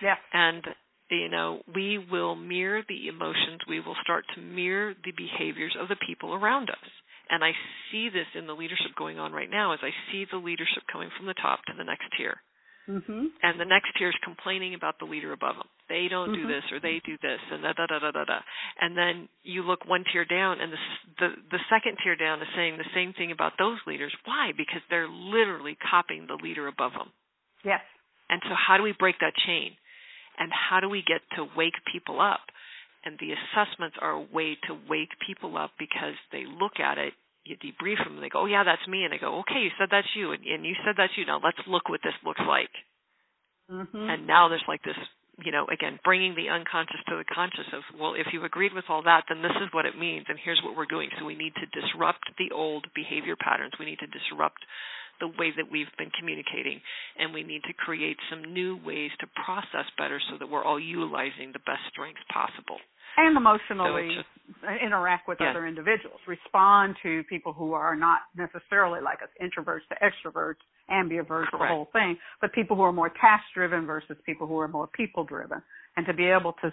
Yeah. 0.00 0.14
And, 0.32 0.62
you 1.10 1.28
know, 1.28 1.62
we 1.74 1.98
will 1.98 2.36
mirror 2.36 2.82
the 2.88 3.08
emotions, 3.08 3.66
we 3.68 3.80
will 3.80 3.98
start 4.04 4.24
to 4.36 4.40
mirror 4.40 4.94
the 4.94 5.10
behaviors 5.10 5.74
of 5.74 5.88
the 5.88 5.98
people 6.06 6.32
around 6.32 6.70
us. 6.70 6.88
And 7.28 7.42
I 7.42 7.50
see 7.90 8.08
this 8.08 8.30
in 8.38 8.46
the 8.46 8.54
leadership 8.54 8.94
going 8.96 9.18
on 9.18 9.32
right 9.32 9.50
now 9.50 9.72
as 9.72 9.80
I 9.82 9.90
see 10.12 10.26
the 10.30 10.38
leadership 10.38 10.84
coming 10.90 11.10
from 11.16 11.26
the 11.26 11.34
top 11.34 11.58
to 11.66 11.72
the 11.76 11.84
next 11.84 12.06
tier. 12.16 12.38
Mm-hmm. 12.88 13.32
And 13.40 13.56
the 13.58 13.64
next 13.64 13.96
tier 13.96 14.08
is 14.08 14.20
complaining 14.22 14.74
about 14.74 14.98
the 14.98 15.06
leader 15.06 15.32
above 15.32 15.56
them. 15.56 15.68
They 15.88 16.08
don't 16.08 16.30
mm-hmm. 16.30 16.46
do 16.46 16.52
this 16.52 16.64
or 16.70 16.80
they 16.80 17.00
do 17.04 17.16
this 17.22 17.40
and 17.50 17.62
da 17.62 17.72
da 17.72 17.86
da 17.86 17.98
da 17.98 18.10
da 18.12 18.24
da. 18.24 18.38
And 18.80 18.96
then 18.96 19.28
you 19.42 19.62
look 19.62 19.88
one 19.88 20.04
tier 20.12 20.24
down, 20.24 20.60
and 20.60 20.72
the 20.72 20.82
the 21.18 21.28
the 21.56 21.62
second 21.72 21.96
tier 22.04 22.16
down 22.16 22.42
is 22.42 22.48
saying 22.54 22.76
the 22.76 22.92
same 22.94 23.14
thing 23.14 23.32
about 23.32 23.52
those 23.58 23.78
leaders. 23.86 24.12
Why? 24.24 24.52
Because 24.56 24.82
they're 24.90 25.08
literally 25.08 25.76
copying 25.80 26.26
the 26.26 26.36
leader 26.42 26.68
above 26.68 26.92
them. 26.92 27.08
Yes. 27.64 27.80
And 28.28 28.40
so, 28.44 28.54
how 28.54 28.76
do 28.76 28.82
we 28.82 28.92
break 28.92 29.16
that 29.20 29.32
chain? 29.46 29.72
And 30.38 30.50
how 30.52 30.80
do 30.80 30.88
we 30.88 31.02
get 31.06 31.20
to 31.36 31.46
wake 31.56 31.78
people 31.90 32.20
up? 32.20 32.40
And 33.04 33.18
the 33.20 33.32
assessments 33.32 33.96
are 34.00 34.12
a 34.12 34.20
way 34.20 34.56
to 34.68 34.76
wake 34.88 35.12
people 35.26 35.56
up 35.56 35.72
because 35.78 36.16
they 36.32 36.44
look 36.44 36.80
at 36.80 36.98
it 36.98 37.12
you 37.44 37.56
debrief 37.56 38.02
them 38.02 38.16
and 38.16 38.22
they 38.22 38.28
go, 38.28 38.42
oh 38.42 38.50
yeah, 38.50 38.64
that's 38.64 38.86
me, 38.88 39.04
and 39.04 39.12
I 39.12 39.18
go, 39.18 39.40
okay, 39.40 39.60
you 39.60 39.70
said 39.78 39.88
that's 39.90 40.08
you, 40.16 40.32
and, 40.32 40.44
and 40.44 40.64
you 40.64 40.74
said 40.84 40.94
that's 40.96 41.12
you. 41.16 41.26
Now 41.26 41.40
let's 41.42 41.60
look 41.66 41.88
what 41.88 42.00
this 42.02 42.16
looks 42.24 42.42
like. 42.46 42.72
Mm-hmm. 43.70 44.08
And 44.10 44.26
now 44.26 44.48
there's 44.48 44.64
like 44.68 44.82
this, 44.82 44.98
you 45.44 45.52
know, 45.52 45.66
again, 45.72 45.98
bringing 46.04 46.34
the 46.34 46.52
unconscious 46.52 47.00
to 47.08 47.16
the 47.16 47.28
conscious 47.28 47.68
of, 47.72 47.82
well, 47.98 48.14
if 48.14 48.28
you 48.32 48.44
agreed 48.44 48.72
with 48.72 48.88
all 48.88 49.02
that, 49.02 49.24
then 49.28 49.42
this 49.42 49.56
is 49.60 49.72
what 49.72 49.86
it 49.86 49.98
means, 49.98 50.26
and 50.28 50.38
here's 50.42 50.60
what 50.64 50.76
we're 50.76 50.88
doing. 50.88 51.08
So 51.18 51.24
we 51.24 51.36
need 51.36 51.54
to 51.56 51.80
disrupt 51.80 52.24
the 52.38 52.54
old 52.54 52.86
behavior 52.94 53.36
patterns. 53.36 53.72
We 53.78 53.86
need 53.86 54.00
to 54.00 54.10
disrupt 54.10 54.60
the 55.20 55.28
way 55.28 55.54
that 55.56 55.70
we've 55.70 55.90
been 55.96 56.10
communicating, 56.18 56.80
and 57.18 57.32
we 57.32 57.42
need 57.42 57.62
to 57.64 57.72
create 57.72 58.18
some 58.30 58.52
new 58.52 58.78
ways 58.84 59.10
to 59.20 59.26
process 59.44 59.86
better 59.96 60.20
so 60.30 60.38
that 60.38 60.50
we're 60.50 60.64
all 60.64 60.80
utilizing 60.80 61.52
the 61.52 61.62
best 61.62 61.86
strengths 61.90 62.22
possible 62.32 62.78
and 63.16 63.36
emotionally 63.36 64.18
so 64.60 64.68
interact 64.84 65.26
with 65.28 65.38
yeah. 65.40 65.50
other 65.50 65.66
individuals, 65.66 66.20
respond 66.26 66.96
to 67.02 67.22
people 67.24 67.52
who 67.52 67.72
are 67.72 67.96
not 67.96 68.20
necessarily 68.36 69.00
like 69.00 69.18
us, 69.22 69.28
introverts 69.40 69.80
to 69.88 69.96
extroverts, 70.02 70.60
ambiverts, 70.90 71.46
Correct. 71.46 71.52
the 71.52 71.66
whole 71.66 71.88
thing, 71.92 72.16
but 72.40 72.52
people 72.52 72.76
who 72.76 72.82
are 72.82 72.92
more 72.92 73.08
task 73.08 73.44
driven 73.54 73.86
versus 73.86 74.16
people 74.26 74.46
who 74.46 74.58
are 74.58 74.68
more 74.68 74.86
people 74.88 75.24
driven, 75.24 75.62
and 75.96 76.06
to 76.06 76.12
be 76.12 76.26
able 76.26 76.54
to 76.62 76.72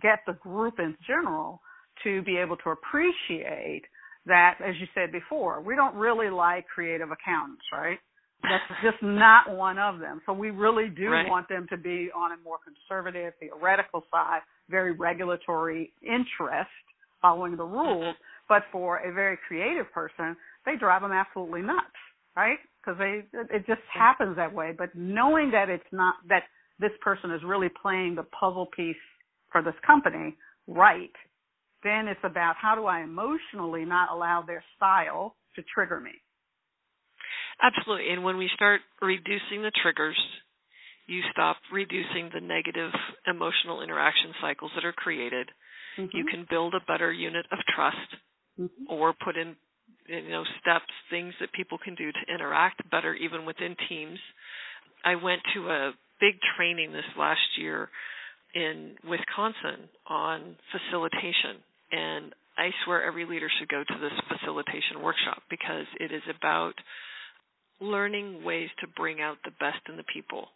get 0.00 0.20
the 0.26 0.34
group 0.34 0.78
in 0.78 0.96
general 1.06 1.60
to 2.04 2.22
be 2.22 2.38
able 2.38 2.56
to 2.58 2.70
appreciate 2.70 3.82
that, 4.24 4.58
as 4.64 4.74
you 4.80 4.86
said 4.94 5.12
before, 5.12 5.60
we 5.60 5.74
don't 5.74 5.94
really 5.94 6.30
like 6.30 6.66
creative 6.66 7.10
accountants, 7.10 7.64
right? 7.72 7.98
That's 8.42 8.80
just 8.82 9.02
not 9.02 9.56
one 9.56 9.78
of 9.78 10.00
them. 10.00 10.20
So 10.26 10.32
we 10.32 10.50
really 10.50 10.88
do 10.88 11.10
right. 11.10 11.28
want 11.28 11.48
them 11.48 11.66
to 11.70 11.76
be 11.76 12.10
on 12.14 12.32
a 12.32 12.36
more 12.42 12.58
conservative, 12.64 13.34
theoretical 13.38 14.04
side, 14.10 14.40
very 14.68 14.92
regulatory 14.92 15.92
interest, 16.02 16.70
following 17.20 17.56
the 17.56 17.64
rules. 17.64 18.16
But 18.48 18.62
for 18.70 18.98
a 18.98 19.12
very 19.12 19.38
creative 19.46 19.90
person, 19.92 20.36
they 20.66 20.76
drive 20.76 21.02
them 21.02 21.12
absolutely 21.12 21.62
nuts, 21.62 21.86
right? 22.36 22.58
Because 22.80 22.98
they 22.98 23.22
it 23.54 23.66
just 23.66 23.80
happens 23.92 24.36
that 24.36 24.52
way. 24.52 24.74
But 24.76 24.94
knowing 24.94 25.50
that 25.52 25.68
it's 25.68 25.84
not 25.92 26.16
that 26.28 26.44
this 26.78 26.92
person 27.00 27.30
is 27.30 27.40
really 27.44 27.70
playing 27.80 28.16
the 28.16 28.24
puzzle 28.24 28.68
piece 28.76 28.96
for 29.50 29.62
this 29.62 29.74
company 29.86 30.36
right, 30.66 31.12
then 31.82 32.08
it's 32.08 32.20
about 32.24 32.54
how 32.60 32.74
do 32.74 32.86
I 32.86 33.02
emotionally 33.02 33.84
not 33.84 34.10
allow 34.12 34.42
their 34.46 34.64
style 34.76 35.36
to 35.56 35.62
trigger 35.74 36.00
me. 36.00 36.12
Absolutely. 37.62 38.10
And 38.10 38.24
when 38.24 38.36
we 38.36 38.50
start 38.54 38.80
reducing 39.00 39.62
the 39.62 39.72
triggers, 39.82 40.18
you 41.12 41.20
stop 41.30 41.56
reducing 41.70 42.30
the 42.32 42.40
negative 42.40 42.90
emotional 43.26 43.82
interaction 43.82 44.32
cycles 44.40 44.70
that 44.74 44.84
are 44.84 44.92
created. 44.92 45.50
Mm-hmm. 45.98 46.16
You 46.16 46.24
can 46.24 46.46
build 46.48 46.74
a 46.74 46.80
better 46.90 47.12
unit 47.12 47.44
of 47.52 47.58
trust 47.76 48.08
mm-hmm. 48.58 48.84
or 48.88 49.12
put 49.12 49.36
in 49.36 49.54
you 50.08 50.30
know 50.30 50.44
steps, 50.60 50.92
things 51.10 51.34
that 51.40 51.52
people 51.52 51.76
can 51.76 51.94
do 51.94 52.10
to 52.10 52.34
interact 52.34 52.88
better 52.90 53.14
even 53.14 53.44
within 53.44 53.76
teams. 53.88 54.18
I 55.04 55.16
went 55.16 55.42
to 55.54 55.68
a 55.68 55.92
big 56.18 56.36
training 56.56 56.92
this 56.92 57.04
last 57.18 57.58
year 57.58 57.90
in 58.54 58.94
Wisconsin 59.04 59.88
on 60.08 60.56
facilitation 60.72 61.60
and 61.90 62.32
I 62.56 62.70
swear 62.84 63.04
every 63.04 63.24
leader 63.24 63.48
should 63.58 63.68
go 63.68 63.82
to 63.82 63.98
this 64.00 64.12
facilitation 64.28 65.02
workshop 65.02 65.42
because 65.50 65.86
it 65.98 66.12
is 66.12 66.22
about 66.28 66.74
learning 67.80 68.44
ways 68.44 68.68
to 68.80 68.86
bring 68.86 69.20
out 69.20 69.38
the 69.44 69.50
best 69.58 69.80
in 69.88 69.96
the 69.96 70.04
people 70.04 70.48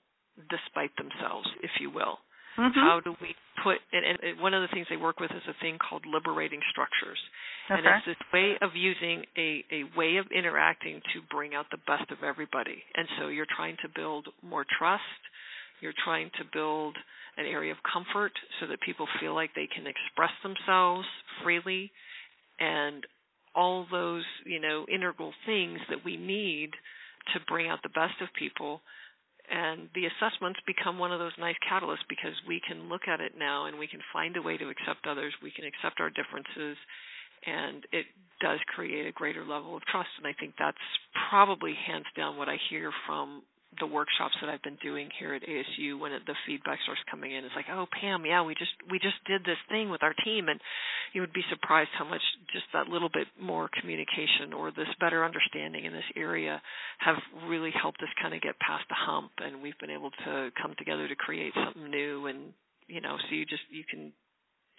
despite 0.50 0.94
themselves, 0.96 1.48
if 1.62 1.70
you 1.80 1.90
will. 1.90 2.18
Mm-hmm. 2.58 2.80
How 2.80 3.00
do 3.04 3.14
we 3.20 3.36
put 3.62 3.76
and, 3.92 4.04
and 4.04 4.40
one 4.40 4.54
of 4.54 4.62
the 4.62 4.72
things 4.72 4.86
they 4.88 4.96
work 4.96 5.20
with 5.20 5.30
is 5.30 5.44
a 5.48 5.56
thing 5.60 5.76
called 5.76 6.04
liberating 6.08 6.60
structures. 6.70 7.18
Okay. 7.68 7.76
And 7.76 7.84
it's 7.84 8.06
this 8.06 8.26
way 8.32 8.56
of 8.62 8.70
using 8.74 9.24
a, 9.36 9.64
a 9.68 9.82
way 9.96 10.16
of 10.16 10.26
interacting 10.32 11.00
to 11.12 11.20
bring 11.28 11.54
out 11.54 11.66
the 11.70 11.82
best 11.84 12.10
of 12.10 12.24
everybody. 12.24 12.80
And 12.96 13.06
so 13.18 13.28
you're 13.28 13.50
trying 13.56 13.76
to 13.82 13.88
build 13.94 14.28
more 14.42 14.64
trust, 14.78 15.20
you're 15.80 15.96
trying 16.04 16.30
to 16.40 16.44
build 16.52 16.96
an 17.36 17.44
area 17.44 17.72
of 17.72 17.78
comfort 17.84 18.32
so 18.60 18.66
that 18.68 18.80
people 18.80 19.06
feel 19.20 19.34
like 19.34 19.50
they 19.54 19.68
can 19.68 19.84
express 19.86 20.32
themselves 20.42 21.06
freely 21.44 21.92
and 22.58 23.04
all 23.54 23.86
those, 23.90 24.24
you 24.44 24.60
know, 24.60 24.86
integral 24.92 25.32
things 25.44 25.78
that 25.90 26.04
we 26.04 26.16
need 26.16 26.70
to 27.34 27.40
bring 27.48 27.68
out 27.68 27.80
the 27.82 27.90
best 27.90 28.16
of 28.22 28.28
people 28.38 28.80
And 29.50 29.88
the 29.94 30.06
assessments 30.06 30.58
become 30.66 30.98
one 30.98 31.12
of 31.12 31.18
those 31.18 31.36
nice 31.38 31.56
catalysts 31.62 32.06
because 32.08 32.34
we 32.48 32.60
can 32.66 32.88
look 32.88 33.06
at 33.06 33.20
it 33.20 33.32
now 33.38 33.66
and 33.66 33.78
we 33.78 33.86
can 33.86 34.00
find 34.12 34.36
a 34.36 34.42
way 34.42 34.56
to 34.56 34.68
accept 34.68 35.06
others. 35.06 35.32
We 35.42 35.52
can 35.52 35.64
accept 35.64 36.00
our 36.00 36.10
differences, 36.10 36.76
and 37.46 37.86
it 37.92 38.06
does 38.40 38.58
create 38.74 39.06
a 39.06 39.12
greater 39.12 39.44
level 39.44 39.76
of 39.76 39.82
trust. 39.86 40.10
And 40.18 40.26
I 40.26 40.34
think 40.38 40.54
that's 40.58 40.82
probably 41.30 41.74
hands 41.86 42.06
down 42.16 42.36
what 42.36 42.48
I 42.48 42.56
hear 42.70 42.90
from 43.06 43.42
the 43.78 43.86
workshops 43.86 44.34
that 44.40 44.48
I've 44.48 44.62
been 44.62 44.78
doing 44.82 45.08
here 45.18 45.34
at 45.34 45.42
ASU 45.42 45.98
when 46.00 46.12
it, 46.12 46.22
the 46.26 46.34
feedback 46.46 46.78
starts 46.84 47.00
coming 47.10 47.32
in, 47.32 47.44
it's 47.44 47.54
like, 47.54 47.68
oh 47.70 47.86
Pam, 48.00 48.24
yeah, 48.24 48.42
we 48.42 48.54
just 48.54 48.72
we 48.90 48.98
just 48.98 49.20
did 49.26 49.42
this 49.44 49.60
thing 49.68 49.90
with 49.90 50.02
our 50.02 50.14
team, 50.24 50.48
and 50.48 50.60
you 51.12 51.20
would 51.20 51.32
be 51.32 51.44
surprised 51.50 51.90
how 51.98 52.08
much 52.08 52.22
just 52.52 52.66
that 52.72 52.88
little 52.88 53.08
bit 53.08 53.26
more 53.40 53.68
communication 53.80 54.52
or 54.52 54.70
this 54.70 54.88
better 55.00 55.24
understanding 55.24 55.84
in 55.84 55.92
this 55.92 56.06
area 56.16 56.60
have 56.98 57.16
really 57.46 57.70
helped 57.70 58.02
us 58.02 58.08
kind 58.20 58.34
of 58.34 58.40
get 58.40 58.58
past 58.60 58.84
the 58.88 58.96
hump, 58.98 59.32
and 59.38 59.62
we've 59.62 59.78
been 59.78 59.90
able 59.90 60.10
to 60.24 60.50
come 60.60 60.74
together 60.78 61.08
to 61.08 61.16
create 61.16 61.52
something 61.54 61.90
new, 61.90 62.26
and 62.26 62.52
you 62.86 63.00
know, 63.00 63.16
so 63.18 63.34
you 63.34 63.44
just 63.44 63.62
you 63.70 63.84
can 63.88 64.12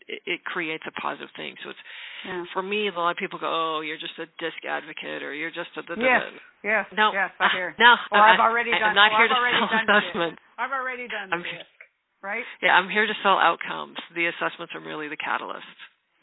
it, 0.07 0.21
it 0.25 0.39
creates 0.45 0.83
a 0.87 0.93
positive 0.99 1.29
thing. 1.35 1.55
So 1.63 1.69
it's 1.71 1.83
yeah. 2.25 2.43
for 2.53 2.63
me. 2.63 2.87
A 2.87 2.95
lot 2.95 3.11
of 3.11 3.17
people 3.17 3.39
go, 3.39 3.49
"Oh, 3.49 3.81
you're 3.81 3.99
just 3.99 4.17
a 4.17 4.25
disc 4.39 4.57
advocate, 4.63 5.21
or 5.21 5.33
you're 5.33 5.51
just 5.51 5.69
a." 5.77 5.83
Da, 5.83 5.95
da, 5.95 6.01
yes, 6.01 6.23
yes, 6.63 6.85
no, 6.95 7.11
yes, 7.13 7.31
I 7.39 7.47
hear. 7.53 7.75
No, 7.79 7.95
well, 8.11 8.23
I've 8.23 8.39
already 8.39 8.71
I, 8.71 8.79
done. 8.79 8.89
I'm 8.89 8.95
not 8.95 9.11
well, 9.11 9.19
here 9.19 9.27
I've 9.27 9.35
to 9.35 9.39
already 9.39 9.59
sell 9.59 9.69
done 9.69 9.85
assessments. 9.85 10.41
I've 10.57 10.73
already 10.73 11.07
done 11.07 11.27
I'm, 11.33 11.43
disc, 11.43 11.77
right? 12.23 12.45
Yeah, 12.63 12.73
I'm 12.73 12.89
here 12.89 13.05
to 13.05 13.17
sell 13.21 13.37
outcomes. 13.37 13.97
The 14.15 14.31
assessments 14.31 14.73
are 14.73 14.81
merely 14.81 15.07
the 15.07 15.19
catalyst. 15.19 15.67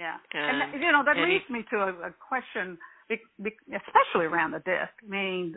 Yeah, 0.00 0.16
and, 0.32 0.74
and 0.74 0.82
you 0.82 0.90
know 0.90 1.02
that 1.04 1.16
leads 1.16 1.48
me 1.48 1.64
to 1.70 1.76
a, 1.76 2.08
a 2.08 2.14
question, 2.18 2.78
especially 3.10 4.26
around 4.26 4.50
the 4.50 4.58
disc. 4.58 4.90
I 5.06 5.08
mean, 5.08 5.54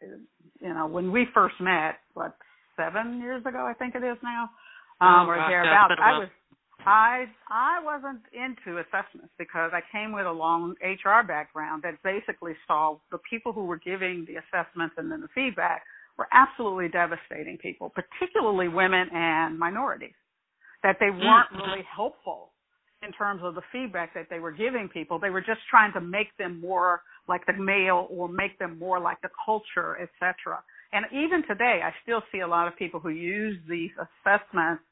you 0.00 0.74
know, 0.74 0.86
when 0.86 1.10
we 1.10 1.26
first 1.34 1.56
met, 1.60 1.98
what 2.14 2.36
seven 2.76 3.20
years 3.20 3.44
ago, 3.44 3.66
I 3.66 3.74
think 3.74 3.94
it 3.94 4.04
is 4.04 4.16
now, 4.22 4.48
um, 5.00 5.26
oh, 5.26 5.30
or 5.30 5.36
gosh, 5.36 5.50
thereabouts. 5.50 5.94
I 5.98 6.18
was 6.18 6.28
I 6.86 7.24
I 7.48 7.82
wasn't 7.82 8.22
into 8.32 8.78
assessments 8.78 9.32
because 9.38 9.70
I 9.74 9.80
came 9.92 10.12
with 10.12 10.26
a 10.26 10.32
long 10.32 10.74
HR 10.82 11.26
background 11.26 11.82
that 11.82 12.02
basically 12.02 12.54
saw 12.66 12.96
the 13.10 13.18
people 13.28 13.52
who 13.52 13.64
were 13.64 13.78
giving 13.78 14.26
the 14.26 14.36
assessments 14.36 14.94
and 14.98 15.10
then 15.10 15.20
the 15.20 15.28
feedback 15.34 15.82
were 16.16 16.28
absolutely 16.32 16.88
devastating 16.88 17.58
people, 17.58 17.90
particularly 17.90 18.68
women 18.68 19.08
and 19.12 19.58
minorities. 19.58 20.14
That 20.82 20.96
they 20.98 21.10
weren't 21.10 21.50
mm-hmm. 21.52 21.70
really 21.70 21.84
helpful 21.84 22.52
in 23.02 23.12
terms 23.12 23.40
of 23.42 23.54
the 23.54 23.62
feedback 23.72 24.14
that 24.14 24.26
they 24.28 24.38
were 24.38 24.52
giving 24.52 24.88
people. 24.88 25.18
They 25.18 25.30
were 25.30 25.40
just 25.40 25.60
trying 25.70 25.92
to 25.94 26.00
make 26.00 26.36
them 26.38 26.60
more 26.60 27.02
like 27.28 27.46
the 27.46 27.54
male 27.54 28.06
or 28.10 28.28
make 28.28 28.58
them 28.58 28.78
more 28.78 29.00
like 29.00 29.20
the 29.22 29.30
culture, 29.44 29.96
etc. 30.00 30.62
And 30.92 31.06
even 31.12 31.42
today, 31.46 31.80
I 31.82 31.92
still 32.02 32.22
see 32.32 32.40
a 32.40 32.48
lot 32.48 32.68
of 32.68 32.76
people 32.76 33.00
who 33.00 33.10
use 33.10 33.56
these 33.68 33.90
assessments 33.96 34.82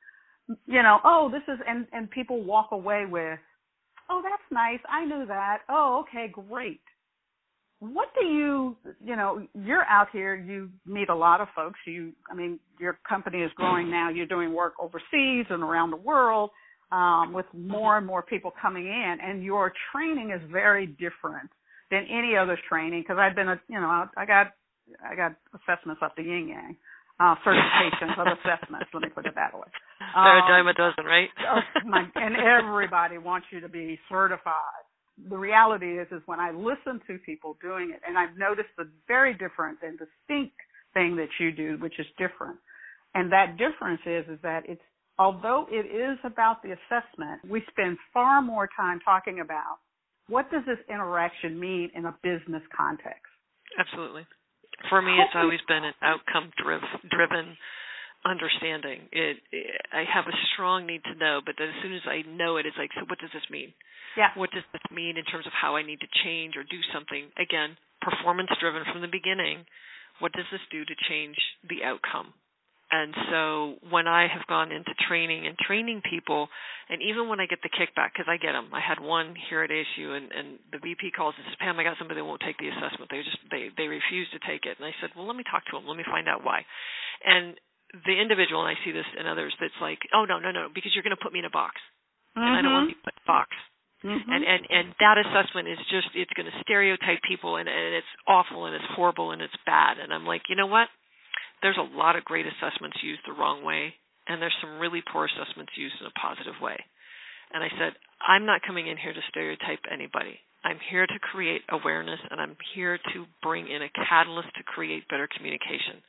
you 0.66 0.82
know, 0.82 0.98
oh, 1.04 1.30
this 1.30 1.42
is, 1.52 1.60
and, 1.66 1.86
and 1.92 2.10
people 2.10 2.42
walk 2.42 2.68
away 2.72 3.04
with, 3.06 3.38
oh, 4.10 4.22
that's 4.22 4.42
nice. 4.50 4.80
I 4.88 5.04
knew 5.04 5.26
that. 5.26 5.58
Oh, 5.68 6.04
okay, 6.08 6.32
great. 6.32 6.80
What 7.80 8.08
do 8.18 8.26
you, 8.26 8.76
you 9.04 9.14
know, 9.14 9.46
you're 9.54 9.84
out 9.84 10.08
here, 10.12 10.34
you 10.34 10.70
meet 10.84 11.10
a 11.10 11.14
lot 11.14 11.40
of 11.40 11.48
folks. 11.54 11.78
You, 11.86 12.12
I 12.30 12.34
mean, 12.34 12.58
your 12.80 12.98
company 13.08 13.38
is 13.38 13.52
growing 13.54 13.90
now. 13.90 14.08
You're 14.10 14.26
doing 14.26 14.52
work 14.52 14.74
overseas 14.80 15.46
and 15.50 15.62
around 15.62 15.90
the 15.90 15.96
world 15.96 16.50
um, 16.92 17.32
with 17.32 17.46
more 17.52 17.98
and 17.98 18.06
more 18.06 18.22
people 18.22 18.52
coming 18.60 18.86
in, 18.86 19.16
and 19.22 19.42
your 19.42 19.72
training 19.92 20.30
is 20.30 20.40
very 20.50 20.86
different 20.86 21.50
than 21.90 22.04
any 22.10 22.36
other 22.36 22.58
training. 22.68 23.02
Because 23.02 23.18
I've 23.18 23.36
been, 23.36 23.48
a, 23.48 23.60
you 23.68 23.80
know, 23.80 24.06
I 24.16 24.26
got, 24.26 24.52
I 25.04 25.14
got 25.14 25.34
assessments 25.54 26.00
up 26.02 26.16
the 26.16 26.22
yin 26.22 26.48
yang 26.48 26.76
uh, 27.20 27.34
certifications 27.44 28.18
of 28.18 28.26
assessments. 28.38 28.86
Let 28.94 29.02
me 29.02 29.08
put 29.14 29.26
it 29.26 29.34
that 29.34 29.54
way. 29.54 29.66
They're 30.14 30.38
um, 30.38 30.44
a 30.44 30.48
dime 30.48 30.68
a 30.68 30.74
dozen, 30.74 31.04
right? 31.04 31.28
oh 31.50 31.60
my, 31.86 32.06
and 32.14 32.36
everybody 32.36 33.18
wants 33.18 33.48
you 33.50 33.60
to 33.60 33.68
be 33.68 33.98
certified. 34.08 34.86
The 35.28 35.36
reality 35.36 35.98
is, 35.98 36.06
is 36.12 36.22
when 36.26 36.38
I 36.38 36.52
listen 36.52 37.00
to 37.08 37.18
people 37.26 37.56
doing 37.60 37.90
it, 37.92 38.00
and 38.06 38.16
I've 38.16 38.38
noticed 38.38 38.70
the 38.78 38.88
very 39.08 39.34
different 39.34 39.78
and 39.82 39.98
distinct 39.98 40.54
thing 40.94 41.16
that 41.16 41.28
you 41.40 41.50
do, 41.50 41.76
which 41.80 41.98
is 41.98 42.06
different. 42.18 42.56
And 43.14 43.32
that 43.32 43.56
difference 43.58 44.00
is, 44.06 44.24
is 44.32 44.38
that 44.42 44.62
it's 44.68 44.80
although 45.18 45.66
it 45.70 45.86
is 45.86 46.18
about 46.24 46.62
the 46.62 46.70
assessment, 46.70 47.42
we 47.48 47.62
spend 47.70 47.98
far 48.12 48.40
more 48.40 48.68
time 48.76 49.00
talking 49.04 49.40
about 49.40 49.78
what 50.28 50.50
does 50.50 50.62
this 50.66 50.78
interaction 50.88 51.58
mean 51.58 51.90
in 51.94 52.04
a 52.04 52.14
business 52.22 52.62
context. 52.74 53.32
Absolutely. 53.78 54.26
For 54.88 55.02
me 55.02 55.16
it's 55.18 55.34
always 55.34 55.60
been 55.66 55.82
an 55.82 55.96
outcome 56.02 56.52
driven 57.10 57.56
understanding. 58.24 59.08
It, 59.10 59.38
it, 59.50 59.80
i 59.92 60.04
have 60.04 60.26
a 60.28 60.36
strong 60.52 60.86
need 60.86 61.02
to 61.04 61.14
know 61.18 61.40
but 61.44 61.54
as 61.58 61.74
soon 61.82 61.94
as 61.94 62.02
i 62.06 62.22
know 62.26 62.58
it 62.58 62.66
it's 62.66 62.76
like 62.76 62.90
so 62.94 63.06
what 63.08 63.18
does 63.18 63.32
this 63.32 63.46
mean? 63.50 63.72
Yeah. 64.16 64.30
What 64.36 64.50
does 64.50 64.66
this 64.72 64.84
mean 64.94 65.16
in 65.16 65.24
terms 65.24 65.46
of 65.46 65.52
how 65.54 65.74
i 65.74 65.82
need 65.82 66.00
to 66.00 66.10
change 66.22 66.54
or 66.54 66.62
do 66.62 66.78
something? 66.94 67.32
Again 67.40 67.74
performance 68.00 68.50
driven 68.60 68.86
from 68.92 69.02
the 69.02 69.10
beginning. 69.10 69.66
What 70.20 70.32
does 70.32 70.46
this 70.52 70.62
do 70.70 70.84
to 70.84 70.94
change 71.08 71.36
the 71.66 71.82
outcome 71.82 72.34
and 72.88 73.12
so 73.28 73.76
when 73.92 74.08
I 74.08 74.32
have 74.32 74.48
gone 74.48 74.72
into 74.72 74.96
training 75.08 75.44
and 75.44 75.56
training 75.60 76.00
people, 76.08 76.48
and 76.88 77.04
even 77.04 77.28
when 77.28 77.36
I 77.36 77.44
get 77.44 77.60
the 77.60 77.68
kickback, 77.68 78.16
because 78.16 78.32
I 78.32 78.40
get 78.40 78.56
them, 78.56 78.72
I 78.72 78.80
had 78.80 78.96
one 78.96 79.36
here 79.36 79.60
at 79.60 79.68
ASU, 79.68 80.16
and, 80.16 80.32
and 80.32 80.56
the 80.72 80.80
VP 80.80 81.12
calls 81.12 81.36
and 81.36 81.44
says, 81.44 81.60
"Pam, 81.60 81.76
I 81.76 81.84
got 81.84 82.00
somebody 82.00 82.20
that 82.20 82.24
won't 82.24 82.40
take 82.40 82.56
the 82.56 82.72
assessment. 82.72 83.12
They 83.12 83.20
just 83.20 83.36
they 83.52 83.68
they 83.76 83.92
refuse 83.92 84.24
to 84.32 84.40
take 84.40 84.64
it." 84.64 84.80
And 84.80 84.88
I 84.88 84.96
said, 85.04 85.12
"Well, 85.12 85.28
let 85.28 85.36
me 85.36 85.44
talk 85.44 85.68
to 85.68 85.76
them. 85.76 85.84
Let 85.84 86.00
me 86.00 86.08
find 86.08 86.32
out 86.32 86.40
why." 86.48 86.64
And 87.28 87.60
the 88.08 88.16
individual, 88.16 88.64
and 88.64 88.72
I 88.72 88.80
see 88.84 88.92
this 88.92 89.08
in 89.20 89.28
others, 89.28 89.52
that's 89.60 89.76
like, 89.84 90.00
"Oh 90.16 90.24
no, 90.24 90.40
no, 90.40 90.48
no, 90.48 90.72
because 90.72 90.96
you're 90.96 91.04
going 91.04 91.16
to 91.16 91.20
put 91.20 91.36
me 91.36 91.44
in 91.44 91.48
a 91.48 91.52
box, 91.52 91.76
mm-hmm. 92.32 92.40
and 92.40 92.56
I 92.56 92.62
don't 92.64 92.72
want 92.72 92.88
to 92.88 92.96
be 92.96 93.04
put 93.04 93.12
in 93.12 93.20
a 93.20 93.28
box." 93.28 93.52
Mm-hmm. 94.00 94.32
And 94.32 94.42
and 94.48 94.62
and 94.70 94.86
that 95.04 95.20
assessment 95.20 95.68
is 95.68 95.80
just 95.92 96.08
it's 96.16 96.32
going 96.32 96.48
to 96.48 96.56
stereotype 96.64 97.20
people, 97.26 97.60
and 97.60 97.68
and 97.68 98.00
it's 98.00 98.12
awful, 98.24 98.64
and 98.64 98.72
it's 98.72 98.88
horrible, 98.96 99.36
and 99.36 99.44
it's 99.44 99.60
bad. 99.66 100.00
And 100.00 100.08
I'm 100.08 100.24
like, 100.24 100.48
you 100.48 100.56
know 100.56 100.70
what? 100.70 100.88
There's 101.62 101.78
a 101.78 101.96
lot 101.96 102.16
of 102.16 102.24
great 102.24 102.46
assessments 102.46 102.98
used 103.02 103.22
the 103.26 103.34
wrong 103.34 103.64
way, 103.64 103.94
and 104.26 104.40
there's 104.40 104.56
some 104.60 104.78
really 104.78 105.02
poor 105.02 105.26
assessments 105.26 105.72
used 105.76 105.96
in 106.00 106.06
a 106.06 106.20
positive 106.20 106.60
way. 106.60 106.76
And 107.52 107.64
I 107.64 107.68
said, 107.78 107.96
I'm 108.20 108.46
not 108.46 108.62
coming 108.66 108.86
in 108.86 108.96
here 108.96 109.12
to 109.12 109.30
stereotype 109.30 109.80
anybody. 109.90 110.38
I'm 110.64 110.78
here 110.90 111.06
to 111.06 111.18
create 111.32 111.62
awareness, 111.70 112.20
and 112.30 112.40
I'm 112.40 112.56
here 112.74 112.98
to 113.14 113.26
bring 113.42 113.68
in 113.68 113.82
a 113.82 113.94
catalyst 114.08 114.48
to 114.56 114.62
create 114.66 115.08
better 115.08 115.28
communication. 115.30 116.02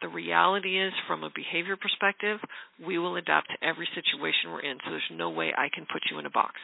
The 0.00 0.08
reality 0.08 0.80
is, 0.80 0.92
from 1.06 1.22
a 1.22 1.30
behavior 1.30 1.76
perspective, 1.76 2.40
we 2.84 2.98
will 2.98 3.16
adapt 3.16 3.48
to 3.52 3.62
every 3.62 3.86
situation 3.94 4.50
we're 4.50 4.66
in, 4.66 4.78
so 4.82 4.90
there's 4.90 5.14
no 5.14 5.30
way 5.30 5.52
I 5.54 5.68
can 5.72 5.86
put 5.86 6.02
you 6.10 6.18
in 6.18 6.26
a 6.26 6.34
box. 6.34 6.58